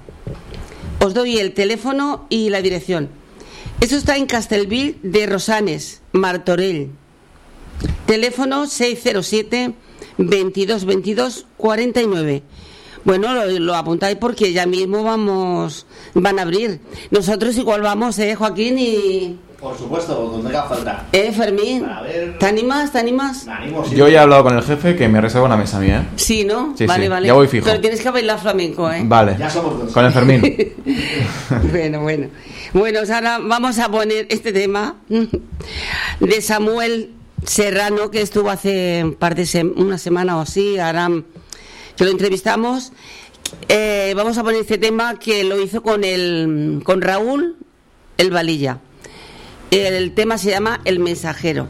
Os 1.00 1.14
doy 1.14 1.38
el 1.38 1.54
teléfono 1.54 2.26
y 2.30 2.50
la 2.50 2.62
dirección. 2.62 3.10
Eso 3.82 3.98
está 3.98 4.18
en 4.18 4.26
Castelville 4.26 4.98
de 5.04 5.26
Rosanes, 5.26 6.02
Martorell. 6.14 6.92
Teléfono 8.06 8.68
607 8.68 9.74
22 10.18 10.86
22 10.86 11.46
49. 11.58 12.44
Bueno, 13.04 13.34
lo, 13.34 13.60
lo 13.60 13.76
apuntáis 13.76 14.18
porque 14.18 14.54
ya 14.54 14.66
mismo 14.66 15.04
vamos, 15.04 15.86
van 16.14 16.40
a 16.40 16.44
abrir. 16.44 16.80
Nosotros 17.12 17.58
igual 17.58 17.82
vamos, 17.82 18.18
¿eh, 18.20 18.36
Joaquín? 18.36 18.80
Y... 18.80 19.40
Por 19.66 19.76
supuesto, 19.80 20.14
donde 20.14 20.50
haga 20.50 20.70
falta. 20.70 21.08
¿Eh, 21.12 21.32
Fermín? 21.32 21.84
¿Te 22.40 22.46
animas? 22.46 22.92
¿Te 22.92 23.00
animas? 23.00 23.48
Me 23.48 23.52
animo, 23.54 23.84
sí. 23.84 23.96
Yo 23.96 24.08
ya 24.08 24.20
he 24.20 24.22
hablado 24.22 24.44
con 24.44 24.56
el 24.56 24.62
jefe 24.64 24.96
que 24.96 25.08
me 25.08 25.20
reserva 25.20 25.48
una 25.48 25.58
mesa 25.58 25.80
mía, 25.80 26.02
¿eh? 26.06 26.14
Sí, 26.18 26.46
¿no? 26.46 26.76
Sí, 26.78 26.86
vale, 26.86 27.06
sí, 27.06 27.10
vale. 27.10 27.26
ya 27.28 27.34
voy 27.34 27.48
fijo. 27.48 27.66
Pero 27.66 27.82
tienes 27.82 28.00
que 28.00 28.12
bailar 28.12 28.40
flamenco, 28.40 28.92
¿eh? 28.92 29.02
Vale. 29.06 29.36
Ya 29.40 29.50
somos 29.50 29.80
dos. 29.80 29.92
Con 29.92 30.06
el 30.06 30.12
Fermín. 30.14 30.42
bueno, 31.72 32.02
bueno. 32.02 32.28
Bueno, 32.74 33.00
ahora 33.12 33.40
vamos 33.42 33.80
a 33.80 33.90
poner 33.90 34.28
este 34.30 34.54
tema 34.54 34.98
de 36.20 36.42
Samuel 36.44 37.10
Serrano, 37.44 38.12
que 38.12 38.22
estuvo 38.22 38.52
hace 38.52 39.02
un 39.04 39.16
par 39.16 39.34
de 39.34 39.44
sem- 39.46 39.74
una 39.78 39.98
semana 39.98 40.38
o 40.38 40.42
así, 40.42 40.78
ahora 40.78 41.10
que 41.98 42.04
lo 42.04 42.12
entrevistamos. 42.12 42.92
Eh, 43.68 44.14
vamos 44.16 44.38
a 44.38 44.44
poner 44.44 44.62
este 44.62 44.78
tema 44.78 45.18
que 45.18 45.44
lo 45.44 45.60
hizo 45.60 45.82
con, 45.82 46.04
el, 46.04 46.82
con 46.84 47.02
Raúl 47.02 47.56
El 48.20 48.30
Valilla. 48.30 48.78
El 49.72 50.14
tema 50.14 50.38
se 50.38 50.52
llama 50.52 50.82
El 50.86 51.00
Mensajero. 51.00 51.68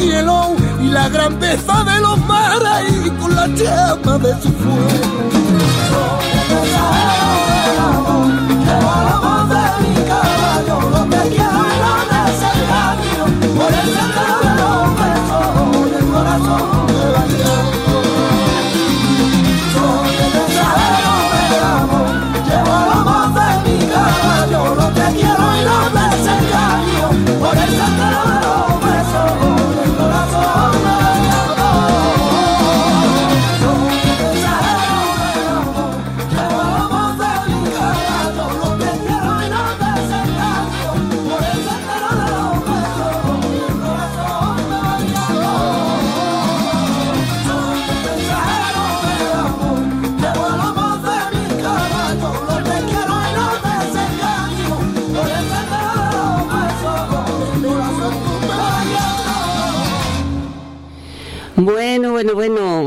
Cielos 0.00 0.48
y 0.82 0.86
la 0.86 1.08
grandeza 1.08 1.84
de 1.84 2.00
los 2.00 2.18
mares 2.26 3.06
y 3.06 3.10
con 3.10 3.34
la 3.34 3.46
llama 3.48 4.18
de 4.18 4.32
su 4.42 4.50
fuego. 4.52 5.20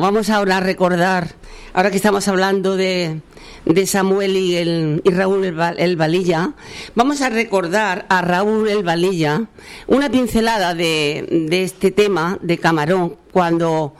Vamos 0.03 0.29
ahora 0.29 0.57
a 0.57 0.59
recordar, 0.59 1.29
ahora 1.73 1.89
que 1.89 1.95
estamos 1.95 2.27
hablando 2.27 2.75
de, 2.75 3.21
de 3.63 3.87
Samuel 3.87 4.35
y, 4.35 4.57
el, 4.57 5.01
y 5.05 5.09
Raúl 5.11 5.45
el, 5.45 5.57
el 5.77 5.95
Valilla, 5.95 6.51
vamos 6.93 7.21
a 7.21 7.29
recordar 7.29 8.05
a 8.09 8.21
Raúl 8.21 8.67
el 8.67 8.83
Valilla 8.83 9.45
una 9.87 10.09
pincelada 10.09 10.73
de, 10.73 11.45
de 11.49 11.63
este 11.63 11.91
tema 11.91 12.37
de 12.41 12.57
Camarón 12.57 13.15
cuando 13.31 13.93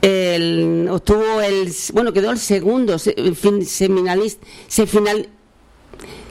el, 0.00 0.86
obtuvo 0.88 1.40
el, 1.40 1.72
bueno, 1.92 2.12
quedó 2.12 2.30
el 2.30 2.38
segundo 2.38 2.96
seminalista, 3.00 4.46
se 4.68 4.86
final, 4.86 5.28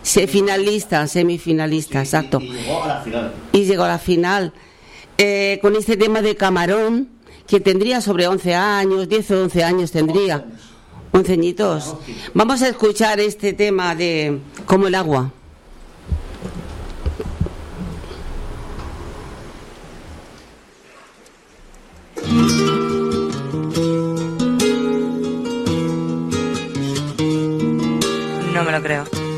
se 0.01 0.25
finalista, 0.27 1.05
semifinalista, 1.05 1.99
exacto 1.99 2.39
Y 2.39 2.47
llegó 2.47 2.83
a 2.83 2.87
la 2.87 3.01
final. 3.01 3.33
y 3.51 3.65
llegó 3.65 3.83
a 3.83 3.87
la 3.89 3.99
final 3.99 4.53
eh, 5.17 5.59
con 5.61 5.75
este 5.75 5.97
tema 5.97 6.21
de 6.21 6.37
Camarón, 6.37 7.09
que 7.51 7.59
tendría 7.59 7.99
sobre 7.99 8.27
11 8.27 8.55
años, 8.55 9.09
10 9.09 9.31
o 9.31 9.43
11 9.43 9.63
años 9.65 9.91
tendría. 9.91 10.45
11 11.11 11.33
añitos. 11.33 11.95
Vamos 12.33 12.61
a 12.61 12.69
escuchar 12.69 13.19
este 13.19 13.51
tema 13.51 13.93
de 13.93 14.39
como 14.65 14.87
el 14.87 14.95
agua. 14.95 15.33
No 28.53 28.63
me 28.63 28.71
lo 28.71 28.81
creo. 28.81 29.30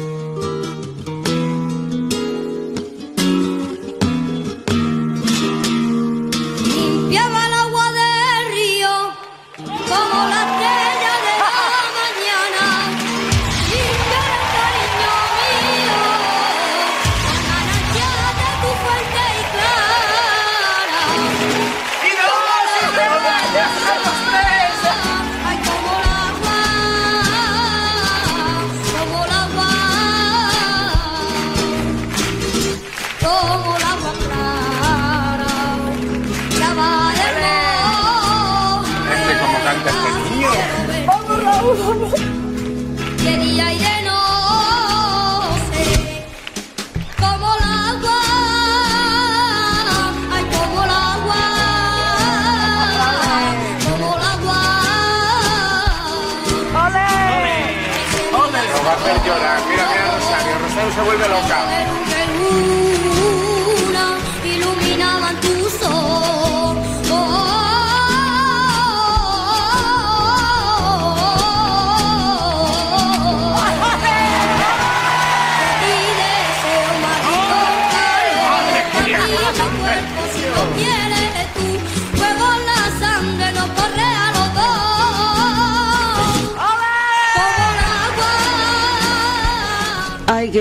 se 60.94 61.02
vuelve 61.02 61.28
loca. 61.28 62.03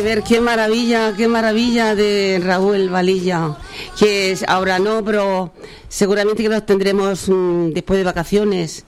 ver 0.03 0.23
qué 0.23 0.41
maravilla, 0.41 1.15
qué 1.17 1.29
maravilla 1.29 1.95
de 1.95 2.41
Raúl 2.43 2.89
Valilla, 2.89 3.57
que 3.99 4.37
ahora 4.47 4.79
no, 4.79 5.05
pero 5.05 5.53
seguramente 5.89 6.43
que 6.43 6.49
los 6.49 6.67
tendremos 6.67 7.29
mm, 7.29 7.71
después 7.71 7.99
de 7.99 8.05
vacaciones. 8.05 8.85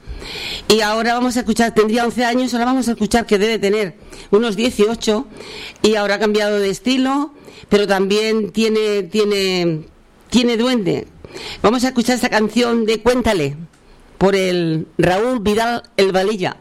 Y 0.68 0.80
ahora 0.80 1.14
vamos 1.14 1.36
a 1.36 1.40
escuchar, 1.40 1.74
tendría 1.74 2.04
11 2.04 2.24
años, 2.24 2.54
ahora 2.54 2.66
vamos 2.66 2.88
a 2.88 2.92
escuchar 2.92 3.26
que 3.26 3.38
debe 3.38 3.58
tener 3.58 3.94
unos 4.30 4.56
18 4.56 5.26
y 5.82 5.94
ahora 5.94 6.16
ha 6.16 6.18
cambiado 6.18 6.58
de 6.58 6.70
estilo, 6.70 7.32
pero 7.68 7.86
también 7.86 8.50
tiene, 8.50 9.04
tiene, 9.04 9.82
tiene 10.30 10.56
duende. 10.56 11.06
Vamos 11.62 11.84
a 11.84 11.88
escuchar 11.88 12.16
esta 12.16 12.28
canción 12.28 12.86
de 12.86 13.00
Cuéntale 13.00 13.56
por 14.18 14.34
el 14.34 14.86
Raúl 14.98 15.40
Vidal 15.40 15.82
El 15.96 16.12
Valilla. 16.12 16.56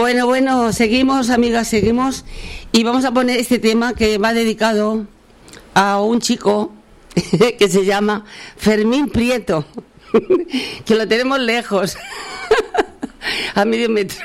Bueno, 0.00 0.24
bueno, 0.24 0.72
seguimos, 0.72 1.28
amigas, 1.28 1.68
seguimos. 1.68 2.24
Y 2.72 2.84
vamos 2.84 3.04
a 3.04 3.12
poner 3.12 3.38
este 3.38 3.58
tema 3.58 3.92
que 3.92 4.16
va 4.16 4.32
dedicado 4.32 5.06
a 5.74 6.00
un 6.00 6.20
chico 6.20 6.72
que 7.58 7.68
se 7.68 7.84
llama 7.84 8.24
Fermín 8.56 9.10
Prieto, 9.10 9.66
que 10.86 10.94
lo 10.94 11.06
tenemos 11.06 11.38
lejos, 11.40 11.98
a 13.54 13.66
medio 13.66 13.90
metro. 13.90 14.18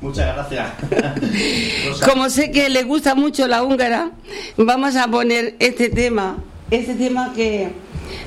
Muchas 0.00 0.36
gracias. 0.36 0.70
Como 2.08 2.30
sé 2.30 2.52
que 2.52 2.68
le 2.68 2.84
gusta 2.84 3.16
mucho 3.16 3.48
la 3.48 3.64
húngara, 3.64 4.12
vamos 4.56 4.94
a 4.94 5.08
poner 5.08 5.56
este 5.58 5.88
tema, 5.88 6.36
este 6.70 6.94
tema 6.94 7.32
que 7.34 7.72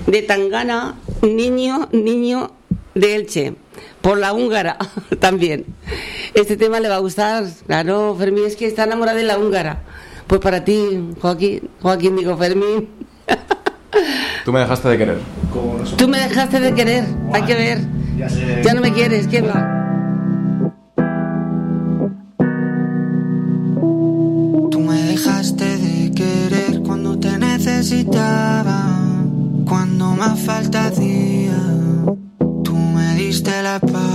de 0.07 0.21
Tangana, 0.23 0.95
niño, 1.21 1.87
niño 1.93 2.51
de 2.95 3.15
Elche 3.15 3.64
por 4.01 4.17
la 4.17 4.33
húngara 4.33 4.77
también. 5.19 5.65
Este 6.33 6.57
tema 6.57 6.79
le 6.79 6.89
va 6.89 6.95
a 6.95 6.99
gustar, 6.99 7.43
ah, 7.43 7.49
claro, 7.65 8.15
Fermín 8.17 8.45
es 8.45 8.55
que 8.55 8.67
está 8.67 8.83
enamorada 8.83 9.17
de 9.17 9.23
la 9.23 9.37
húngara. 9.37 9.83
Pues 10.27 10.41
para 10.41 10.63
ti, 10.63 11.11
Joaquín, 11.21 11.69
Joaquín 11.81 12.15
digo 12.15 12.35
Fermín. 12.37 12.89
Tú 14.45 14.51
me 14.51 14.59
dejaste 14.59 14.89
de 14.89 14.97
querer. 14.97 15.17
Tú 15.97 16.07
me 16.07 16.19
dejaste 16.19 16.59
de 16.59 16.73
querer, 16.73 17.05
hay 17.33 17.41
que 17.43 17.55
ver. 17.55 17.79
Ya, 18.63 18.73
no 18.73 18.81
me 18.81 18.93
quieres, 18.93 19.27
¿quién 19.27 19.47
va? 19.47 19.71
Tú 24.69 24.79
me 24.79 25.01
dejaste 25.03 25.77
de 25.77 26.11
querer 26.11 26.81
cuando 26.83 27.17
te 27.19 27.37
necesitaba, 27.37 28.87
cuando 29.65 30.11
más 30.11 30.39
falta 30.39 30.91
Tú 33.79 33.87
me 33.87 33.99
diste 33.99 34.14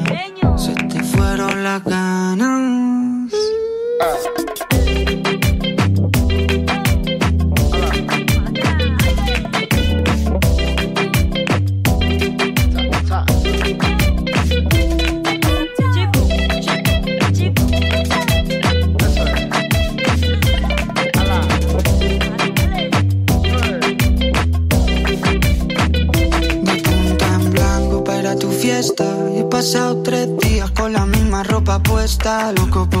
te 1.53 1.79
fueron 1.83 2.80
puesta. 32.21 32.51
Loco 32.53 32.85
por 32.87 33.00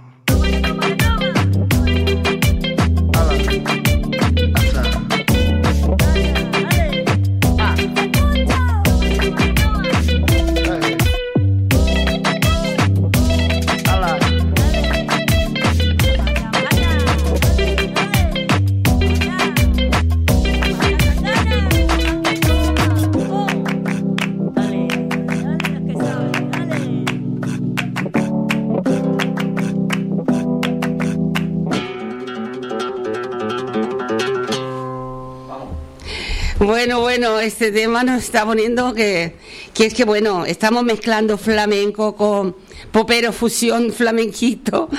Bueno, 36.81 37.01
bueno, 37.01 37.39
este 37.39 37.71
tema 37.71 38.03
nos 38.03 38.23
está 38.23 38.43
poniendo 38.43 38.95
que, 38.95 39.35
que 39.71 39.85
es 39.85 39.93
que, 39.93 40.03
bueno, 40.03 40.47
estamos 40.47 40.83
mezclando 40.83 41.37
flamenco 41.37 42.15
con 42.15 42.55
popero, 42.91 43.31
fusión, 43.31 43.91
flamenquito. 43.95 44.89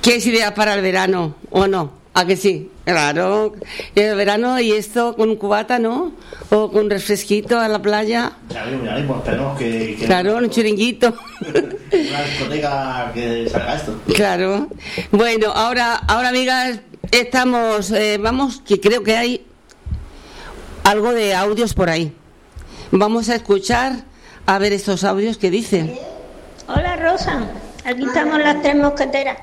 ¿Qué 0.00 0.14
es 0.14 0.26
idea 0.26 0.54
para 0.54 0.74
el 0.74 0.80
verano? 0.80 1.34
¿O 1.50 1.66
no? 1.66 1.94
¿A 2.14 2.24
que 2.24 2.36
sí? 2.36 2.70
Claro. 2.84 3.52
El 3.96 4.14
verano 4.14 4.60
y 4.60 4.70
esto 4.70 5.16
con 5.16 5.30
un 5.30 5.34
cubata, 5.34 5.80
¿no? 5.80 6.12
O 6.50 6.70
con 6.70 6.84
un 6.84 6.90
refresquito 6.90 7.58
a 7.58 7.66
la 7.66 7.82
playa. 7.82 8.34
Que, 9.58 9.96
que 9.98 10.06
Claro, 10.06 10.36
un 10.36 10.50
chiringuito. 10.50 11.16
una 11.50 12.22
discoteca 12.22 13.10
que 13.12 13.48
salga 13.50 13.74
esto. 13.74 14.00
Claro. 14.14 14.68
Bueno, 15.10 15.48
ahora, 15.48 15.96
ahora 15.96 16.28
amigas, 16.28 16.78
estamos, 17.10 17.90
eh, 17.90 18.18
vamos, 18.18 18.62
que 18.64 18.78
creo 18.78 19.02
que 19.02 19.16
hay 19.16 19.46
algo 20.84 21.12
de 21.12 21.34
audios 21.34 21.74
por 21.74 21.88
ahí. 21.90 22.14
Vamos 22.90 23.28
a 23.28 23.36
escuchar 23.36 24.04
a 24.46 24.58
ver 24.58 24.72
estos 24.72 25.04
audios 25.04 25.38
que 25.38 25.50
dicen. 25.50 25.98
Hola 26.68 26.96
Rosa, 26.96 27.40
aquí 27.84 28.04
estamos 28.04 28.38
las 28.40 28.60
tres 28.62 28.76
mosqueteras. 28.76 29.38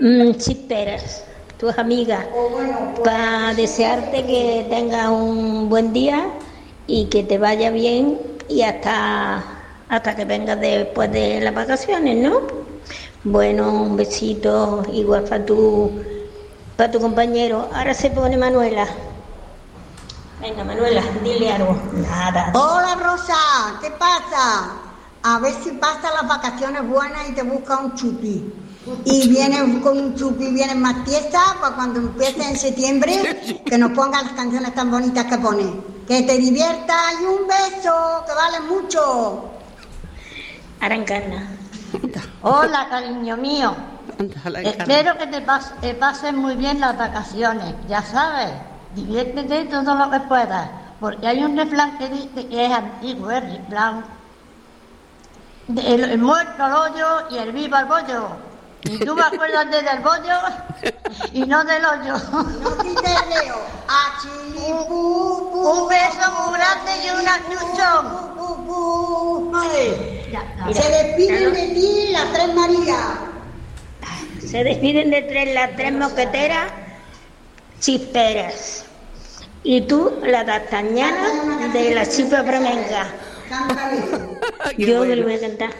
Mm, 0.00 0.32
chisperas, 0.34 1.24
tus 1.58 1.76
amigas, 1.78 2.24
para 3.04 3.54
desearte 3.54 4.24
que 4.24 4.66
tengas 4.68 5.08
un 5.08 5.68
buen 5.68 5.92
día 5.92 6.28
y 6.86 7.06
que 7.06 7.22
te 7.22 7.38
vaya 7.38 7.70
bien 7.70 8.18
y 8.48 8.62
hasta, 8.62 9.44
hasta 9.88 10.16
que 10.16 10.24
vengas 10.24 10.60
después 10.60 11.10
de 11.12 11.40
las 11.40 11.54
vacaciones, 11.54 12.16
¿no? 12.16 12.42
Bueno, 13.24 13.72
un 13.72 13.96
besito 13.96 14.84
igual 14.92 15.24
para 15.24 15.44
tu, 15.44 15.90
para 16.76 16.90
tu 16.90 17.00
compañero. 17.00 17.68
Ahora 17.72 17.94
se 17.94 18.10
pone 18.10 18.36
Manuela. 18.36 18.86
Venga, 20.40 20.64
Manuela, 20.64 21.02
dile 21.22 21.52
algo. 21.52 21.76
Nada. 21.94 22.52
Hola 22.54 22.94
Rosa, 23.02 23.34
¿qué 23.80 23.90
pasa? 23.92 24.70
A 25.22 25.38
ver 25.40 25.52
si 25.64 25.72
pasa 25.72 26.10
las 26.20 26.28
vacaciones 26.28 26.86
buenas 26.88 27.28
y 27.28 27.32
te 27.32 27.42
busca 27.42 27.78
un 27.78 27.94
chupi. 27.94 28.52
Y 29.04 29.28
vienes 29.28 29.82
con 29.82 29.98
un 29.98 30.14
chupi, 30.14 30.50
vienes 30.52 30.76
más 30.76 31.04
tiesa 31.04 31.40
para 31.60 31.74
cuando 31.74 31.98
empiece 32.00 32.42
en 32.42 32.56
septiembre, 32.56 33.62
que 33.66 33.76
nos 33.78 33.90
ponga 33.92 34.22
las 34.22 34.32
canciones 34.32 34.74
tan 34.74 34.90
bonitas 34.90 35.24
que 35.26 35.38
pone. 35.38 35.64
Que 36.06 36.22
te 36.22 36.38
diviertas 36.38 36.96
y 37.20 37.24
un 37.24 37.46
beso, 37.46 38.24
que 38.26 38.32
vale 38.34 38.60
mucho. 38.60 39.50
Arancana. 40.80 41.48
Hola, 42.42 42.86
cariño 42.88 43.36
mío. 43.36 43.74
Espero 44.64 45.18
que 45.18 45.26
te, 45.26 45.44
pas- 45.44 45.78
te 45.80 45.94
pases 45.94 46.32
muy 46.32 46.54
bien 46.54 46.80
las 46.80 46.96
vacaciones. 46.96 47.74
Ya 47.88 48.02
sabes, 48.02 48.50
diviértete 49.04 49.64
todo 49.66 49.94
lo 49.94 50.10
que 50.10 50.20
puedas. 50.20 50.70
Porque 51.00 51.26
hay 51.26 51.44
un 51.44 51.56
refrán 51.56 51.96
que 51.98 52.08
dice 52.08 52.46
que 52.48 52.66
es 52.66 52.72
antiguo, 52.72 53.30
el 53.30 53.58
refrán. 53.58 54.04
El, 55.68 56.04
el 56.04 56.18
muerto 56.18 56.64
al 56.64 56.72
hoyo 56.72 57.06
y 57.30 57.38
el 57.38 57.52
vivo 57.52 57.76
al 57.76 57.86
bollo. 57.86 58.28
Y 58.84 58.98
tú 59.04 59.14
me 59.14 59.22
acuerdas 59.22 59.70
de 59.70 59.82
del 59.82 60.00
bollo 60.00 60.38
y 61.32 61.40
no 61.44 61.64
del 61.64 61.84
hoyo. 61.84 62.14
No 62.32 62.78
quites 62.78 63.10
Un 64.56 65.88
beso 65.88 66.32
muy 66.38 66.58
grande 66.58 66.92
y 67.04 67.10
un 67.10 67.28
achuchón. 67.28 68.28
Se 70.72 70.90
despiden 70.90 71.52
de 71.54 71.66
ti 71.74 72.08
las 72.12 72.32
tres 72.32 72.54
Marías. 72.54 73.06
Se 74.40 74.64
despiden 74.64 75.10
de 75.10 75.22
tres 75.22 75.54
las 75.54 75.76
tres 75.76 75.92
mosqueteras, 75.92 76.72
chisperas. 77.80 78.87
Y 79.70 79.82
tú, 79.82 80.10
la 80.24 80.44
d'Artagnan 80.44 81.14
de 81.74 81.94
la 81.94 82.06
chispa 82.08 82.42
flamenca. 82.42 83.06
Yo 84.78 85.04
me 85.04 85.14
lo 85.14 85.24
voy 85.24 85.34
a 85.34 85.40
cantar. 85.40 85.70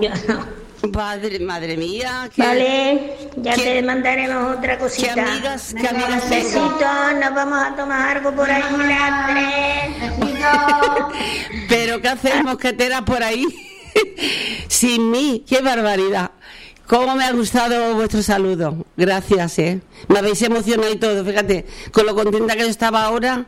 Yo 0.00 0.10
no. 0.26 0.56
Madre, 0.92 1.38
madre 1.38 1.76
mía. 1.76 2.28
qué- 2.34 2.42
Vale, 2.42 3.16
ya 3.36 3.54
te 3.54 3.80
mandaremos 3.82 4.56
otra 4.58 4.76
cosita. 4.76 5.14
qué 5.14 5.20
amigas- 5.20 5.72
qué 5.80 5.86
amigas. 5.86 6.28
Besitos, 6.28 6.80
nos 7.20 7.32
vamos 7.34 7.62
a 7.64 7.76
tomar 7.76 8.16
algo 8.16 8.32
por 8.32 8.50
ahí 8.50 8.62
las 8.88 9.26
tres. 9.30 10.18
Pero 11.68 12.00
¿qué 12.02 12.08
hacéis 12.08 12.42
mosqueteras 12.42 13.02
por 13.02 13.22
ahí? 13.22 13.44
Sin 14.68 15.12
mí, 15.12 15.44
qué 15.48 15.60
barbaridad. 15.62 16.32
¿Cómo 16.86 17.16
me 17.16 17.24
ha 17.24 17.32
gustado 17.32 17.96
vuestro 17.96 18.22
saludo? 18.22 18.86
Gracias, 18.96 19.58
¿eh? 19.58 19.80
Me 20.06 20.20
habéis 20.20 20.40
emocionado 20.42 20.92
y 20.92 20.96
todo, 20.96 21.24
fíjate, 21.24 21.66
con 21.90 22.06
lo 22.06 22.14
contenta 22.14 22.54
que 22.54 22.60
yo 22.60 22.68
estaba 22.68 23.02
ahora. 23.02 23.46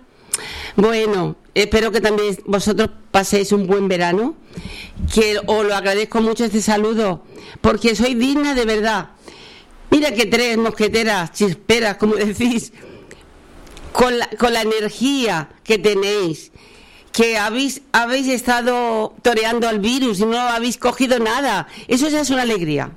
Bueno, 0.74 1.36
espero 1.55 1.93
que 1.93 2.01
también 2.01 2.36
vosotros 2.47 2.91
paséis 3.12 3.53
un 3.53 3.68
buen 3.68 3.86
verano, 3.86 4.34
que 5.14 5.39
os 5.47 5.64
lo 5.64 5.72
agradezco 5.76 6.20
mucho 6.20 6.47
este 6.47 6.61
saludo, 6.61 7.22
porque 7.61 7.95
soy 7.95 8.14
digna 8.14 8.55
de 8.55 8.64
verdad. 8.64 9.11
Mira 9.91 10.12
que 10.12 10.26
tres 10.26 10.59
mosqueteras, 10.59 11.30
chisperas, 11.30 11.97
como 11.97 12.14
decís, 12.16 12.72
con 13.93 14.18
la, 14.18 14.28
con 14.30 14.53
la 14.53 14.62
energía 14.62 15.49
que 15.62 15.78
tenéis, 15.78 16.51
que 17.12 17.39
habéis, 17.39 17.82
habéis 17.93 18.26
estado 18.26 19.14
toreando 19.22 19.68
al 19.68 19.78
virus 19.78 20.18
y 20.18 20.26
no 20.26 20.41
habéis 20.41 20.76
cogido 20.76 21.20
nada. 21.20 21.68
Eso 21.86 22.09
ya 22.09 22.20
es 22.22 22.30
una 22.30 22.43
alegría. 22.43 22.91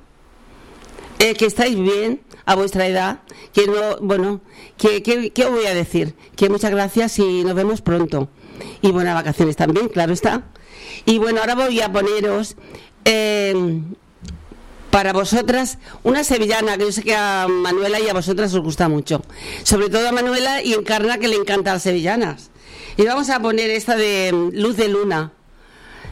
Eh, 1.22 1.34
que 1.34 1.46
estáis 1.46 1.78
bien 1.78 2.20
a 2.46 2.54
vuestra 2.56 2.86
edad, 2.88 3.20
que 3.52 3.66
no, 3.68 3.98
bueno, 4.00 4.40
que, 4.76 5.02
que- 5.04 5.30
¿qué 5.30 5.44
os 5.44 5.52
voy 5.52 5.66
a 5.66 5.74
decir? 5.74 6.14
Que 6.34 6.48
muchas 6.48 6.70
gracias 6.72 7.18
y 7.20 7.44
nos 7.44 7.54
vemos 7.54 7.80
pronto. 7.80 8.28
Y 8.82 8.90
buenas 8.90 9.14
vacaciones 9.14 9.54
también, 9.56 9.88
claro 9.88 10.12
está. 10.12 10.42
Y 11.06 11.18
bueno, 11.18 11.40
ahora 11.40 11.54
voy 11.54 11.80
a 11.80 11.92
poneros 11.92 12.56
eh, 13.04 13.54
para 14.90 15.12
vosotras 15.12 15.78
una 16.02 16.24
sevillana 16.24 16.76
que 16.76 16.84
yo 16.86 16.92
sé 16.92 17.02
que 17.04 17.14
a 17.14 17.46
Manuela 17.48 18.00
y 18.00 18.08
a 18.08 18.12
vosotras 18.14 18.52
os 18.54 18.60
gusta 18.60 18.88
mucho. 18.88 19.22
Sobre 19.62 19.88
todo 19.90 20.08
a 20.08 20.12
Manuela 20.12 20.60
y 20.62 20.74
Encarna 20.74 21.18
que 21.18 21.28
le 21.28 21.36
encantan 21.36 21.74
las 21.74 21.82
sevillanas. 21.84 22.50
Y 22.96 23.04
vamos 23.04 23.30
a 23.30 23.40
poner 23.40 23.70
esta 23.70 23.96
de 23.96 24.32
mm, 24.32 24.50
Luz 24.60 24.76
de 24.76 24.88
Luna, 24.88 25.32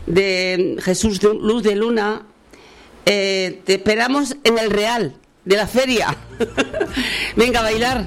de 0.07 0.77
Jesús 0.81 1.19
de- 1.21 1.35
Luz 1.35 1.63
de 1.65 1.75
Luna. 1.75 2.27
Eh, 3.07 3.63
te 3.65 3.75
esperamos 3.75 4.37
en 4.45 4.59
el 4.59 4.71
Real 4.71 5.15
de 5.45 5.57
la 5.57 5.67
feria. 5.67 6.17
Venga 7.37 7.61
a 7.61 7.63
bailar. 7.63 8.07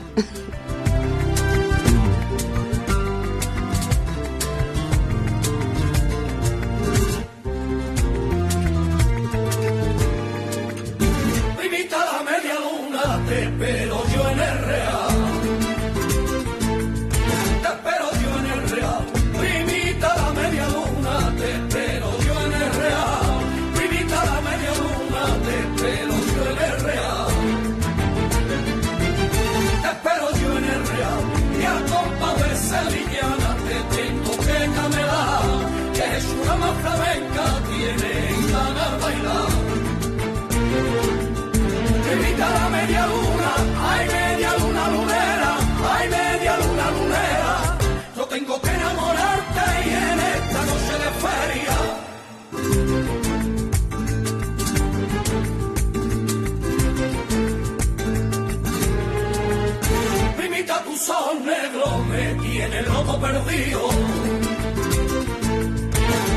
Sol 61.06 61.44
negro 61.44 61.86
me 62.10 62.24
tiene 62.42 62.82
loco 62.84 63.20
perdido. 63.20 63.82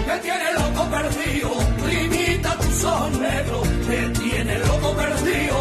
Me 0.09 0.17
tiene 0.27 0.49
loco 0.59 0.83
perdido, 0.97 1.51
primita 1.85 2.51
tu 2.59 2.71
sol 2.83 3.13
negro, 3.21 3.63
me 3.89 4.01
tiene 4.19 4.59
loco 4.59 4.89
perdido, 5.03 5.57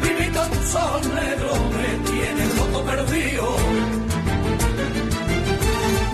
primita 0.00 0.42
tu 0.52 0.60
sol 0.74 1.00
negro, 1.20 1.50
me 1.78 1.90
tiene 2.10 2.42
loco 2.58 2.80
perdido. 2.90 3.46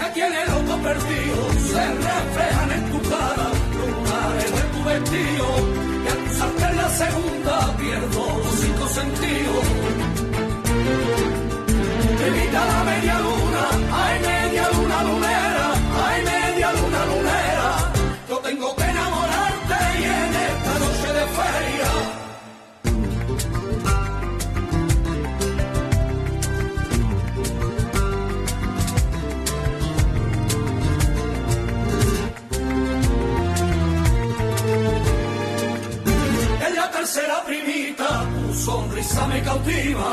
Me 0.00 0.08
tiene 0.16 0.38
loco 0.52 0.74
perdido, 0.88 1.40
se 1.72 1.84
reflejan 2.08 2.70
en 2.76 2.84
tu 2.92 3.00
cara, 3.12 3.46
lunares 3.78 4.50
de 4.56 4.64
tu 4.72 4.80
vestido, 4.90 5.46
y 6.04 6.08
al 6.12 6.18
cruzarte 6.24 6.64
en 6.70 6.76
la 6.76 6.88
segunda 7.02 7.76
pierdo 7.78 8.22
los 8.44 8.54
cinco 8.60 8.88
sentidos. 8.88 9.65
La 12.70 12.84
media 12.90 13.16
luna, 13.26 13.62
ay 14.04 14.14
media 14.20 14.64
luna 14.74 14.98
lunera, 15.08 15.66
ay 16.06 16.18
media 16.32 16.68
luna 16.78 17.00
lunera. 17.10 17.68
Yo 18.28 18.36
tengo 18.38 18.68
que 18.76 18.84
enamorarte 18.84 19.78
y 20.00 20.04
en 20.04 20.32
esta 20.48 20.72
noche 20.84 21.08
de 21.18 21.24
feria. 21.38 21.92
En 36.66 36.72
la 36.74 36.90
tercera 36.90 37.36
primita, 37.46 38.08
tu 38.46 38.54
sonrisa 38.54 39.26
me 39.28 39.42
cautiva. 39.42 40.08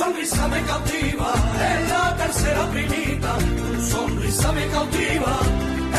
Sonrisa 0.00 0.48
me 0.48 0.62
cautiva, 0.62 1.30
en 1.70 1.88
la 1.90 2.16
tercera 2.16 2.64
primita, 2.70 3.36
tu 3.36 3.82
sonrisa 3.82 4.50
me 4.52 4.66
cautiva, 4.68 5.34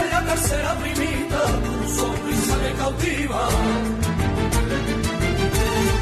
en 0.02 0.10
la 0.10 0.22
tercera 0.26 0.74
primita, 0.82 1.42
tu 1.66 1.74
sonrisa 1.98 2.56
me 2.64 2.72
cautiva. 2.82 3.42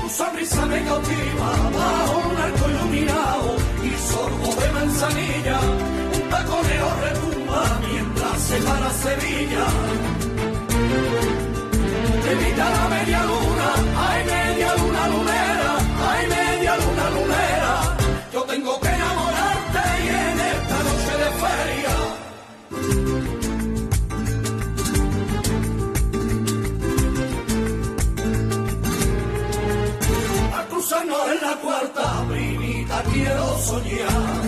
Tu 0.01 0.09
sonrisa 0.17 0.65
me 0.67 0.79
cautiva, 0.85 1.49
bajo 1.77 2.17
un 2.29 2.37
arco 2.37 2.65
iluminado 2.69 3.49
y 3.83 3.91
sorbo 4.11 4.49
de 4.61 4.71
manzanilla, 4.77 5.59
un 6.15 6.29
taconeo 6.29 6.89
retumba 7.03 7.63
mientras 7.85 8.41
se 8.47 8.57
para 8.61 8.89
Sevilla. 9.03 9.65
Invita 12.31 12.65
la 12.77 12.87
media 12.95 13.21
luna, 13.25 13.69
ay 14.07 14.19
media 14.23 14.69
luna 14.77 15.07
lunera, 15.09 15.58
Cruzarnos 30.89 31.31
en 31.31 31.41
la 31.47 31.55
cuarta, 31.57 32.25
primita 32.27 33.03
quiero 33.13 33.59
soñar. 33.59 34.41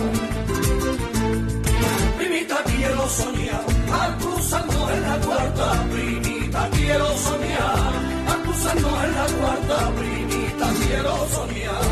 Primita 2.18 2.56
quiero 2.64 3.08
soñar, 3.08 3.64
al 3.92 4.18
cruzarnos 4.18 4.90
en 4.90 5.02
la 5.02 5.16
cuarta, 5.18 5.84
primita 5.92 6.68
quiero 6.72 7.06
soñar, 7.16 7.92
al 8.26 8.42
cruzarnos 8.42 9.04
en 9.04 9.14
la 9.14 9.26
cuarta, 9.38 9.90
primita 10.00 10.66
quiero 10.84 11.28
soñar. 11.28 11.84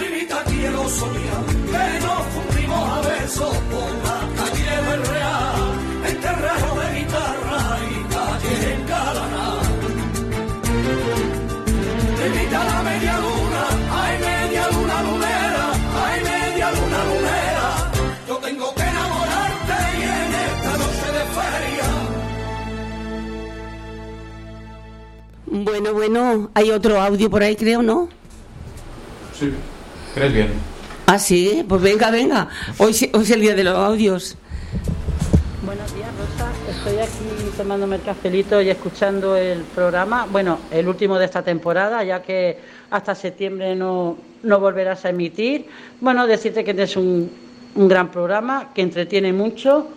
Primita 0.00 0.42
quiero 0.46 0.88
soñar, 0.88 1.44
que 1.70 2.00
nos 2.04 2.22
fundimos 2.34 2.90
a 2.90 3.00
besos 3.10 3.56
por 3.70 3.90
la 4.06 4.18
calle 4.38 4.76
del 4.90 5.06
Real, 5.06 5.62
entre 6.10 6.32
rejo 6.32 6.80
de 6.80 6.98
guitarra 6.98 7.78
y 7.88 9.41
Bueno, 25.72 25.94
bueno, 25.94 26.50
hay 26.52 26.70
otro 26.70 27.00
audio 27.00 27.30
por 27.30 27.42
ahí, 27.42 27.56
creo, 27.56 27.80
¿no? 27.80 28.10
Sí. 29.32 29.54
¿Crees 30.14 30.34
bien? 30.34 30.48
Ah, 31.06 31.18
sí, 31.18 31.64
pues 31.66 31.80
venga, 31.80 32.10
venga. 32.10 32.46
Hoy, 32.76 32.90
es 32.90 33.30
el 33.30 33.40
día 33.40 33.54
de 33.54 33.64
los 33.64 33.74
audios. 33.74 34.36
Buenos 35.64 35.94
días, 35.94 36.10
Rosa. 36.18 36.52
Estoy 36.68 36.98
aquí 36.98 37.56
tomándome 37.56 37.96
el 37.96 38.02
cafelito 38.02 38.60
y 38.60 38.68
escuchando 38.68 39.34
el 39.34 39.62
programa. 39.62 40.26
Bueno, 40.30 40.58
el 40.70 40.88
último 40.88 41.18
de 41.18 41.24
esta 41.24 41.42
temporada, 41.42 42.04
ya 42.04 42.20
que 42.20 42.58
hasta 42.90 43.14
septiembre 43.14 43.74
no, 43.74 44.18
no 44.42 44.60
volverás 44.60 45.06
a 45.06 45.08
emitir. 45.08 45.68
Bueno, 46.02 46.26
decirte 46.26 46.64
que 46.64 46.82
es 46.82 46.96
un, 46.98 47.30
un 47.76 47.88
gran 47.88 48.10
programa, 48.10 48.74
que 48.74 48.82
entretiene 48.82 49.32
mucho, 49.32 49.88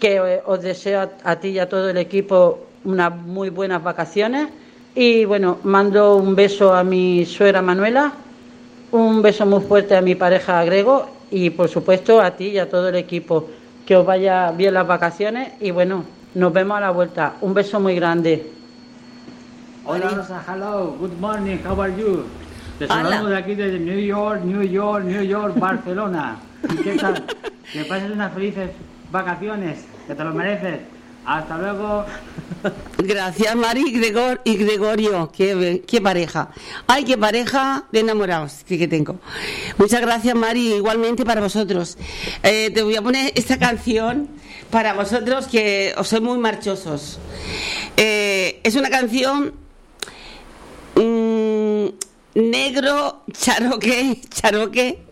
que 0.00 0.16
eh, 0.16 0.42
os 0.46 0.62
deseo 0.62 1.00
a, 1.02 1.10
a 1.24 1.36
ti 1.36 1.48
y 1.48 1.58
a 1.58 1.68
todo 1.68 1.90
el 1.90 1.98
equipo 1.98 2.68
unas 2.84 3.14
muy 3.14 3.50
buenas 3.50 3.82
vacaciones. 3.82 4.48
Y 4.94 5.24
bueno, 5.24 5.58
mando 5.62 6.16
un 6.16 6.34
beso 6.34 6.74
a 6.74 6.82
mi 6.82 7.24
suegra 7.24 7.62
Manuela, 7.62 8.12
un 8.90 9.22
beso 9.22 9.46
muy 9.46 9.60
fuerte 9.60 9.96
a 9.96 10.00
mi 10.00 10.16
pareja 10.16 10.64
Grego 10.64 11.08
y 11.30 11.50
por 11.50 11.68
supuesto 11.68 12.20
a 12.20 12.32
ti 12.32 12.48
y 12.48 12.58
a 12.58 12.68
todo 12.68 12.88
el 12.88 12.96
equipo. 12.96 13.48
Que 13.86 13.96
os 13.96 14.04
vaya 14.04 14.50
bien 14.50 14.74
las 14.74 14.86
vacaciones 14.86 15.52
y 15.60 15.70
bueno, 15.70 16.04
nos 16.34 16.52
vemos 16.52 16.76
a 16.76 16.80
la 16.80 16.90
vuelta. 16.90 17.34
Un 17.40 17.54
beso 17.54 17.78
muy 17.78 17.94
grande. 17.94 18.50
Hola 19.84 20.08
Rosa, 20.10 20.44
hello, 20.46 20.96
good 20.98 21.18
morning, 21.20 21.58
how 21.64 21.80
are 21.80 21.94
you? 21.96 22.24
Te 22.78 22.86
saludamos 22.86 23.30
de 23.30 23.36
aquí 23.36 23.54
desde 23.54 23.78
New 23.78 23.98
York, 23.98 24.42
New 24.42 24.62
York, 24.62 25.04
New 25.04 25.22
York, 25.22 25.58
Barcelona. 25.58 26.38
¿Y 26.68 26.76
qué 26.82 26.96
tal? 26.96 27.24
Que 27.72 27.84
pases 27.84 28.10
unas 28.10 28.32
felices 28.32 28.70
vacaciones, 29.12 29.84
que 30.06 30.14
te 30.14 30.24
lo 30.24 30.32
mereces. 30.32 30.80
Hasta 31.30 31.58
luego. 31.58 32.04
Gracias, 32.98 33.54
Mari 33.54 33.92
Gregor, 33.92 34.40
y 34.44 34.56
Gregorio. 34.56 35.30
Qué, 35.30 36.00
pareja. 36.02 36.50
Ay, 36.88 37.04
qué 37.04 37.16
pareja 37.16 37.84
de 37.92 38.00
enamorados 38.00 38.64
que, 38.66 38.88
tengo. 38.88 39.20
Muchas 39.78 40.00
gracias, 40.00 40.34
Mari. 40.34 40.74
Igualmente 40.74 41.24
para 41.24 41.40
vosotros. 41.40 41.98
Eh, 42.42 42.72
te 42.74 42.82
voy 42.82 42.96
a 42.96 43.02
poner 43.02 43.32
esta 43.36 43.60
canción 43.60 44.28
para 44.70 44.92
vosotros 44.94 45.46
que 45.46 45.94
os 45.96 46.08
sois 46.08 46.20
muy 46.20 46.38
marchosos. 46.38 47.20
Eh, 47.96 48.60
es 48.64 48.74
una 48.74 48.90
canción 48.90 49.54
mm, 50.96 51.86
negro, 52.34 53.22
charoque, 53.30 54.20
charoque. 54.34 55.04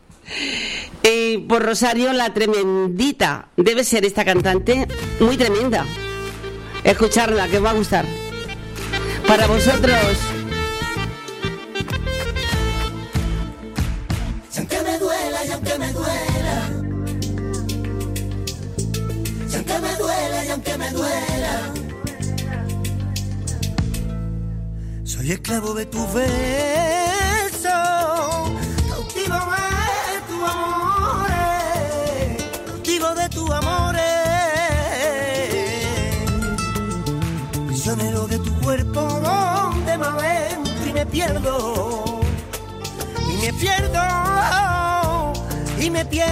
Y 1.04 1.38
por 1.38 1.62
Rosario 1.62 2.12
la 2.12 2.34
tremendita. 2.34 3.50
Debe 3.56 3.84
ser 3.84 4.04
esta 4.04 4.24
cantante 4.24 4.88
muy 5.20 5.36
tremenda. 5.36 5.86
Escucharla, 6.84 7.48
que 7.48 7.58
os 7.58 7.64
va 7.64 7.70
a 7.70 7.74
gustar. 7.74 8.06
Para 9.26 9.46
vosotros. 9.46 10.16
Y 14.54 14.58
aunque 14.58 14.82
me 14.82 14.98
duela, 14.98 15.44
y 15.44 15.50
aunque 15.50 15.78
me 15.78 15.92
duela. 15.92 16.70
Y 19.50 19.54
aunque 19.54 19.78
me 19.78 19.96
duela, 19.96 20.44
y 20.44 20.48
aunque 20.48 20.78
me 20.78 20.90
duela. 20.90 21.72
Soy 25.04 25.32
esclavo 25.32 25.74
de 25.74 25.86
tu 25.86 26.06
beso, 26.12 27.27
cuerpo, 38.68 39.00
donde 39.00 39.96
me 39.96 40.04
adentro 40.04 40.86
y 40.86 40.92
me 40.92 41.06
pierdo 41.06 42.20
y 43.32 43.36
me 43.38 43.52
pierdo 43.54 45.32
y 45.80 45.90
me 45.90 46.04
pierdo. 46.04 46.26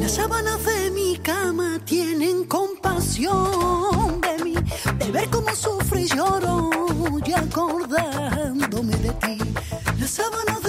Las 0.00 0.12
sábanas 0.12 0.64
de 0.64 0.90
mi 0.92 1.18
cama 1.18 1.78
tienen 1.84 2.44
compasión 2.44 4.18
de 4.22 4.44
mí, 4.44 4.54
de 4.98 5.10
ver 5.10 5.28
cómo 5.28 5.54
sufro 5.54 5.98
y 5.98 6.06
lloro 6.06 6.70
y 7.26 7.32
acordándome 7.34 8.96
de 8.96 9.10
ti. 9.10 9.36
Las 10.00 10.10
sábanas 10.10 10.62
de 10.62 10.67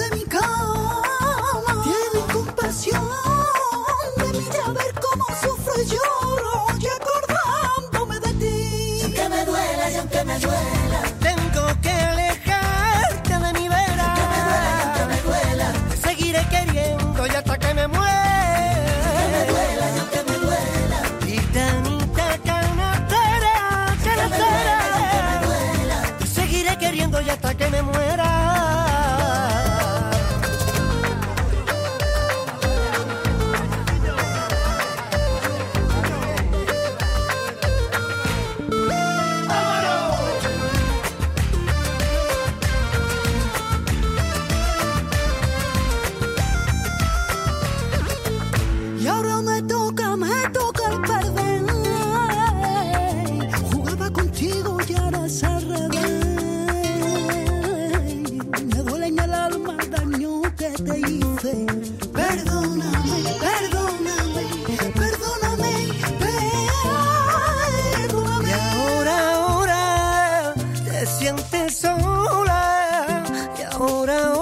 te 71.00 71.06
sientes 71.06 71.78
sola. 71.78 73.22
Y 73.58 73.62
ahora, 73.62 74.39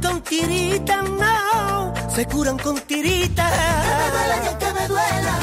con 0.00 0.22
tiritas, 0.22 1.04
no, 1.04 1.92
se 2.14 2.26
curan 2.26 2.58
con 2.58 2.80
tiritas. 2.80 3.52
Que 4.58 4.72
me 4.72 4.88
duela, 4.88 5.38
y 5.40 5.41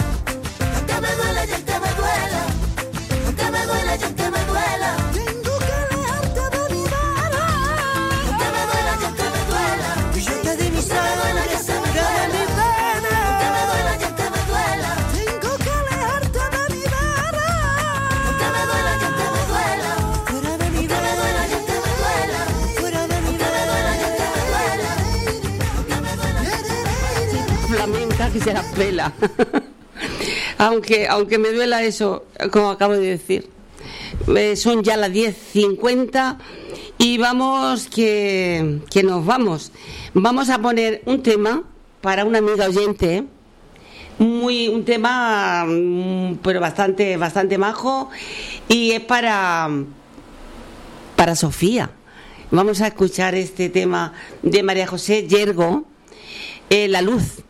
se 28.44 28.54
la 28.54 28.64
pela. 28.72 29.14
aunque, 30.58 31.08
aunque 31.08 31.38
me 31.38 31.52
duela 31.52 31.84
eso, 31.84 32.26
como 32.52 32.70
acabo 32.70 32.94
de 32.94 33.02
decir. 33.02 33.50
Eh, 34.36 34.56
son 34.56 34.84
ya 34.84 34.98
las 34.98 35.12
10.50 35.12 36.38
y 36.98 37.18
vamos 37.18 37.88
que, 37.88 38.80
que 38.90 39.04
nos 39.04 39.26
vamos. 39.26 39.72
Vamos 40.14 40.50
a 40.50 40.60
poner 40.60 41.02
un 41.06 41.24
tema 41.24 41.64
para 42.02 42.26
una 42.26 42.40
amiga 42.40 42.66
oyente 42.66 43.26
muy 44.20 44.68
un 44.68 44.84
tema 44.84 45.66
mm, 45.66 46.40
pero 46.44 46.60
bastante 46.60 47.16
bastante 47.18 47.58
majo 47.58 48.10
y 48.68 48.92
es 48.92 49.00
para 49.02 49.70
para 51.16 51.36
Sofía 51.36 51.90
vamos 52.52 52.82
a 52.82 52.88
escuchar 52.88 53.36
este 53.36 53.70
tema 53.70 54.14
de 54.42 54.62
María 54.62 54.88
José 54.88 55.26
Yergo 55.28 55.86
eh, 56.70 56.90
la 56.90 57.02
luz 57.02 57.44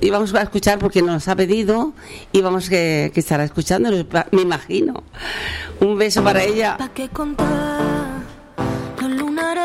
y 0.00 0.10
vamos 0.10 0.34
a 0.34 0.42
escuchar 0.42 0.78
porque 0.78 1.02
nos 1.02 1.28
ha 1.28 1.36
pedido 1.36 1.92
y 2.32 2.40
vamos 2.40 2.68
que, 2.68 3.10
que 3.14 3.20
estará 3.20 3.44
escuchando 3.44 3.90
me 4.32 4.42
imagino. 4.42 5.02
Un 5.80 5.98
beso 5.98 6.22
para 6.22 6.42
ella. 6.42 6.76
¿Para 6.76 6.92
qué 6.92 7.08
contar 7.08 8.22
los 9.00 9.10
lunares 9.10 9.55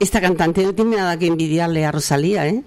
esta, 0.00 0.20
cantante 0.20 0.62
no 0.62 0.74
tiene 0.74 0.96
nada 0.96 1.18
que 1.18 1.26
envidiarle 1.26 1.84
a 1.84 1.92
Rosalía, 1.92 2.46
¿eh? 2.46 2.62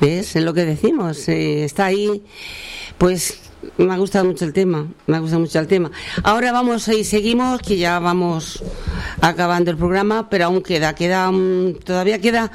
¿Ves? 0.00 0.36
Es 0.36 0.42
lo 0.42 0.52
que 0.52 0.64
decimos. 0.64 1.28
eh, 1.28 1.64
está 1.64 1.86
ahí, 1.86 2.24
pues 2.98 3.40
me 3.78 3.92
ha 3.92 3.96
gustado 3.96 4.24
mucho 4.24 4.44
el 4.44 4.52
tema, 4.52 4.86
me 5.06 5.16
ha 5.16 5.20
gustado 5.20 5.40
mucho 5.40 5.58
el 5.58 5.66
tema. 5.66 5.90
Ahora 6.22 6.52
vamos 6.52 6.88
y 6.88 7.04
seguimos, 7.04 7.60
que 7.60 7.76
ya 7.76 7.98
vamos 7.98 8.62
acabando 9.20 9.70
el 9.70 9.76
programa, 9.76 10.28
pero 10.28 10.46
aún 10.46 10.62
queda, 10.62 10.94
queda, 10.94 11.30
mm, 11.30 11.76
todavía 11.84 12.20
queda, 12.20 12.50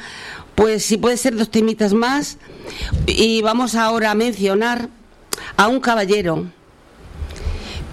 pues 0.55 0.83
si 0.83 0.97
puede 0.97 1.17
ser 1.17 1.35
dos 1.35 1.49
temitas 1.49 1.93
más. 1.93 2.37
Y 3.07 3.41
vamos 3.41 3.75
ahora 3.75 4.11
a 4.11 4.15
mencionar 4.15 4.89
a 5.57 5.67
un 5.67 5.79
caballero, 5.79 6.45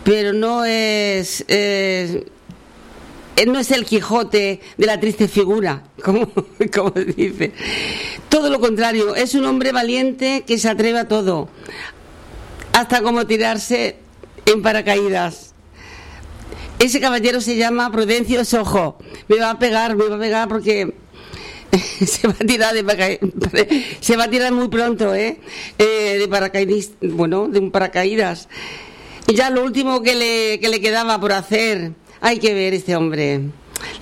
pero 0.05 0.32
no 0.32 0.64
es... 0.64 1.45
eh, 1.49 2.26
él 3.39 3.53
no 3.53 3.61
es 3.61 3.70
el 3.70 3.84
Quijote 3.84 4.61
de 4.76 4.86
la 4.86 4.99
triste 4.99 5.28
figura, 5.28 5.84
como, 6.03 6.28
como 6.74 6.91
dice. 6.91 7.53
Todo 8.28 8.51
lo 8.51 8.61
contrario, 8.61 9.14
es 9.14 9.34
un 9.34 9.45
hombre 9.45 9.72
valiente 9.72 10.43
que 10.47 10.59
se 10.59 10.68
atreve 10.68 10.99
a 10.99 11.09
todo, 11.09 11.49
hasta 12.72 13.01
como 13.01 13.26
tirarse 13.26 13.97
en 14.45 14.61
paracaídas. 14.61 15.55
Ese 16.80 17.01
caballero 17.01 17.41
se 17.41 17.57
llama 17.57 17.91
Prudencio 17.91 18.45
Sojo. 18.45 18.99
Me 19.28 19.36
va 19.36 19.51
a 19.51 19.59
pegar, 19.59 19.97
me 19.97 20.09
va 20.09 20.16
a 20.16 20.18
pegar 20.18 20.49
porque 20.49 20.95
se 22.07 22.26
va 22.26 22.34
a 22.34 22.45
tirar 22.45 22.74
de 22.74 22.84
paracaídas. 22.84 23.30
Se 24.01 24.16
va 24.16 24.24
a 24.24 24.30
tirar 24.30 24.53
muy 24.53 24.68
pronto, 24.68 25.14
¿eh? 25.14 25.39
Eh, 25.78 26.16
de 26.18 26.28
paracaidis, 26.28 26.93
bueno, 27.01 27.49
de 27.49 27.59
un 27.59 27.70
paracaídas. 27.70 28.49
Y 29.26 29.34
ya 29.34 29.51
lo 29.51 29.62
último 29.62 30.03
que 30.03 30.14
le, 30.14 30.61
que 30.61 30.68
le 30.68 30.80
quedaba 30.80 31.20
por 31.20 31.32
hacer, 31.32 31.93
hay 32.21 32.39
que 32.39 32.55
ver 32.55 32.75
este 32.75 32.97
hombre. 32.97 33.43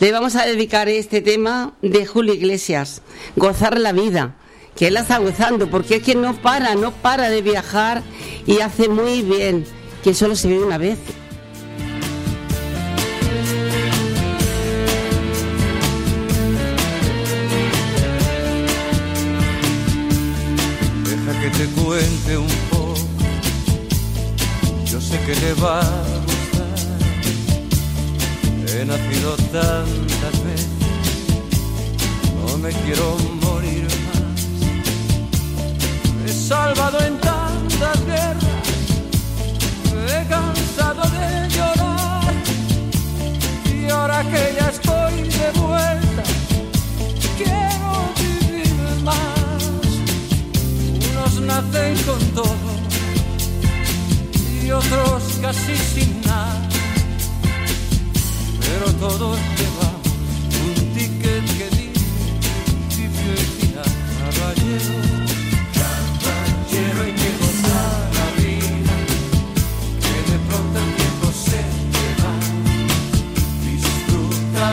Le 0.01 0.13
vamos 0.13 0.37
a 0.37 0.47
dedicar 0.47 0.89
este 0.89 1.21
tema 1.21 1.75
de 1.83 2.07
Julio 2.07 2.35
Iglesias, 2.35 3.03
gozar 3.37 3.79
la 3.79 3.93
vida, 3.93 4.37
que 4.75 4.89
él 4.89 4.95
la 4.95 5.01
está 5.01 5.19
gozando, 5.19 5.71
porque 5.71 5.97
es 5.97 6.03
que 6.03 6.15
no 6.15 6.35
para, 6.35 6.75
no 6.75 6.93
para 6.93 7.29
de 7.29 7.43
viajar 7.43 8.03
y 8.47 8.61
hace 8.61 8.89
muy 8.89 9.23
bien, 9.23 9.65
que 10.03 10.15
solo 10.15 10.37
se 10.37 10.49
ve 10.49 10.59
una 10.59 10.79
vez. 10.79 10.99
que 21.51 21.51
te 21.51 21.67
cuente 21.81 22.39
un 22.39 22.49
poco. 22.71 22.95
Yo 24.85 25.01
sé 25.01 25.19
que 25.21 25.35
le 25.35 25.55
va. 25.55 26.36
He 28.69 28.85
nacido 28.85 29.37
tantas 29.53 30.45
veces, 30.45 30.69
no 32.35 32.59
me 32.59 32.71
quiero 32.71 33.17
morir 33.43 33.87
más. 34.07 34.41
Me 36.23 36.31
he 36.31 36.35
salvado 36.35 36.99
en 37.01 37.19
tantas 37.19 38.07
guerras, 38.07 38.67
me 39.95 40.21
he 40.21 40.27
cansado 40.27 41.03
de 41.17 41.49
llorar. 41.49 42.35
Y 43.73 43.89
ahora 43.91 44.23
que 44.25 44.55
ya 44.59 44.69
estoy 44.69 45.15
de 45.23 45.51
vuelta, 45.61 46.23
quiero 47.39 47.91
vivir 48.21 49.03
más. 49.05 49.63
Unos 51.11 51.41
nacen 51.41 51.97
con 52.05 52.21
todo 52.35 52.57
y 54.63 54.71
otros 54.73 55.23
casi 55.41 55.77
sin 55.77 56.21
nada, 56.23 56.69
pero 58.67 58.87
todos 58.95 59.39
llevamos 59.59 60.07
un 60.67 60.75
ticket 60.95 61.45
que 61.57 61.67
dice 61.77 63.05
felicidad, 63.21 63.91
caballero, 64.19 64.97
caballero 66.21 67.03
hay 67.05 67.13
que 67.13 67.31
gozar 67.41 67.95
la 68.19 68.29
vida, 68.43 68.97
que 70.03 70.17
de 70.33 70.39
pronto 70.49 70.77
el 70.85 70.91
tiempo 71.01 71.27
se 71.33 71.63
te 71.95 72.07
va, 72.23 72.35
disfruta 73.65 74.65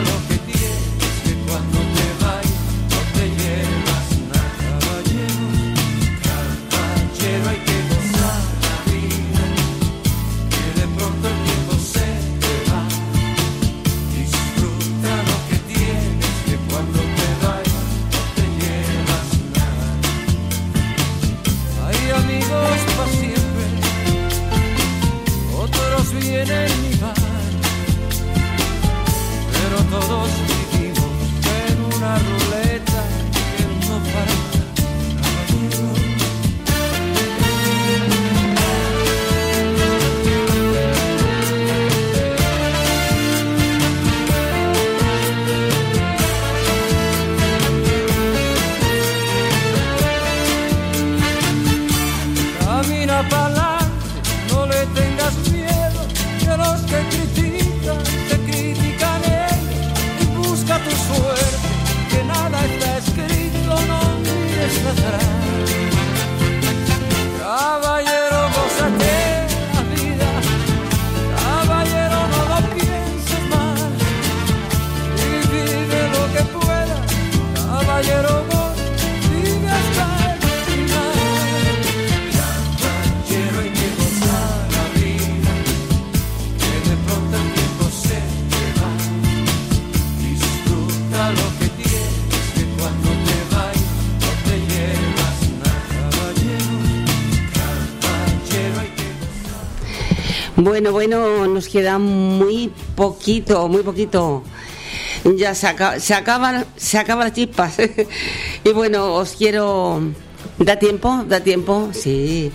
Bueno, 100.74 100.92
bueno, 100.92 101.46
nos 101.46 101.68
queda 101.70 102.00
muy 102.00 102.72
poquito, 102.96 103.68
muy 103.68 103.84
poquito. 103.84 104.42
Ya 105.36 105.54
se, 105.54 105.68
acaba, 105.68 106.00
se 106.00 106.16
acaban, 106.16 106.66
se 106.76 106.98
acaban 106.98 107.26
las 107.28 107.34
chispas. 107.36 107.76
y 108.64 108.70
bueno, 108.72 109.14
os 109.14 109.34
quiero. 109.34 110.02
¿Da 110.58 110.80
tiempo? 110.80 111.26
¿Da 111.30 111.42
tiempo? 111.42 111.90
Sí. 111.94 112.52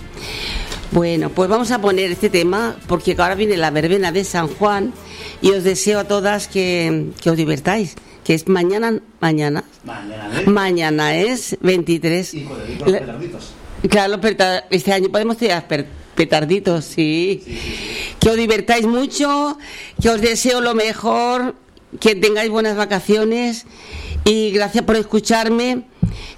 Bueno, 0.91 1.31
pues 1.31 1.49
vamos 1.49 1.71
a 1.71 1.81
poner 1.81 2.11
este 2.11 2.29
tema 2.29 2.75
porque 2.89 3.14
ahora 3.16 3.37
viene 3.37 3.57
la 3.57 3.71
verbena 3.71 4.11
de 4.11 4.25
San 4.25 4.49
Juan 4.49 4.93
y 5.41 5.53
os 5.53 5.62
deseo 5.62 6.01
a 6.01 6.05
todas 6.09 6.49
que, 6.49 7.11
que 7.23 7.31
os 7.31 7.37
divertáis. 7.37 7.95
Que 8.25 8.35
es 8.35 8.49
mañana, 8.49 8.99
mañana. 9.21 9.62
Mañana, 9.85 10.41
¿eh? 10.41 10.47
Mañana 10.51 11.14
es 11.14 11.57
23. 11.61 12.35
La- 12.85 13.16
Claro, 13.89 14.21
los 14.21 14.64
este 14.71 14.93
año 14.93 15.09
podemos 15.09 15.37
per- 15.69 15.87
petarditos, 16.19 16.85
sí. 16.85 17.45
Que 18.19 18.31
os 18.31 18.37
divertáis 18.37 18.85
mucho, 18.87 19.57
que 20.03 20.11
os 20.11 20.21
deseo 20.21 20.61
lo 20.61 20.75
mejor, 20.75 21.55
que 22.01 22.16
tengáis 22.16 22.51
buenas 22.51 22.77
vacaciones 22.77 23.66
y 24.25 24.51
gracias 24.51 24.85
por 24.85 24.97
escucharme 24.97 25.85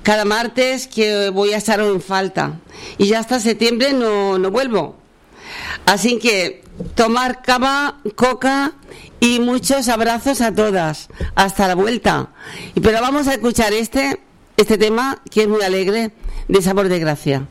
cada 0.03 0.26
martes 0.26 0.87
que 0.87 1.31
voy 1.31 1.55
a 1.55 1.57
estar 1.57 1.81
en 1.81 2.03
falta. 2.03 2.61
Y 2.99 3.07
ya 3.07 3.20
hasta 3.20 3.41
septiembre 3.41 3.95
no, 3.95 4.39
no 4.39 4.51
vuelvo. 4.51 4.97
Así 5.87 6.18
que 6.18 6.62
tomar 6.95 7.41
cava, 7.41 8.01
coca 8.14 8.74
y 9.18 9.41
muchos 9.41 9.89
abrazos 9.89 10.43
a 10.43 10.55
todas. 10.55 11.09
Hasta 11.35 11.68
la 11.68 11.74
vuelta. 11.74 12.28
Y 12.74 12.81
Pero 12.81 13.01
vamos 13.01 13.28
a 13.28 13.33
escuchar 13.33 13.72
este, 13.72 14.20
este 14.59 14.76
tema 14.76 15.22
que 15.31 15.45
es 15.45 15.49
muy 15.49 15.62
alegre, 15.62 16.11
de 16.49 16.61
sabor 16.61 16.91
de 16.91 16.99
gracia. 16.99 17.49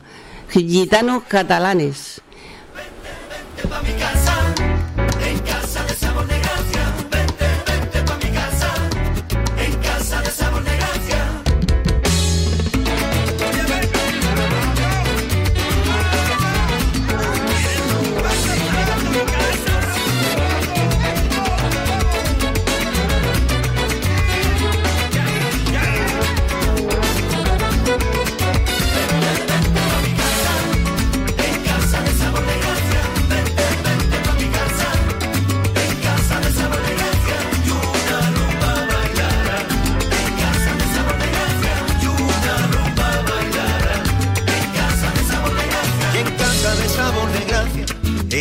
Gitanos 0.52 1.22
catalanes. 1.24 2.20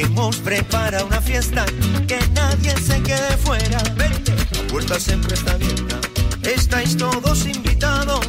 Hemos 0.02 0.38
preparado 0.38 1.06
una 1.08 1.22
fiesta 1.22 1.66
que 2.08 2.20
nadie 2.34 2.76
se 2.78 3.02
quede 3.02 3.38
fuera. 3.38 3.82
Vente, 3.95 4.34
la 4.52 4.68
puerta 4.68 5.00
siempre 5.00 5.34
está 5.34 5.54
abierta. 5.54 6.00
Estáis 6.43 6.97
todos 6.97 7.45
invitados 7.45 8.26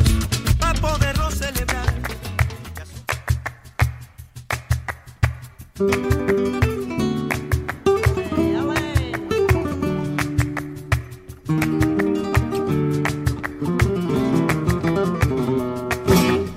a 0.61 0.75
poderlo 0.75 1.31
celebrar. 1.31 1.95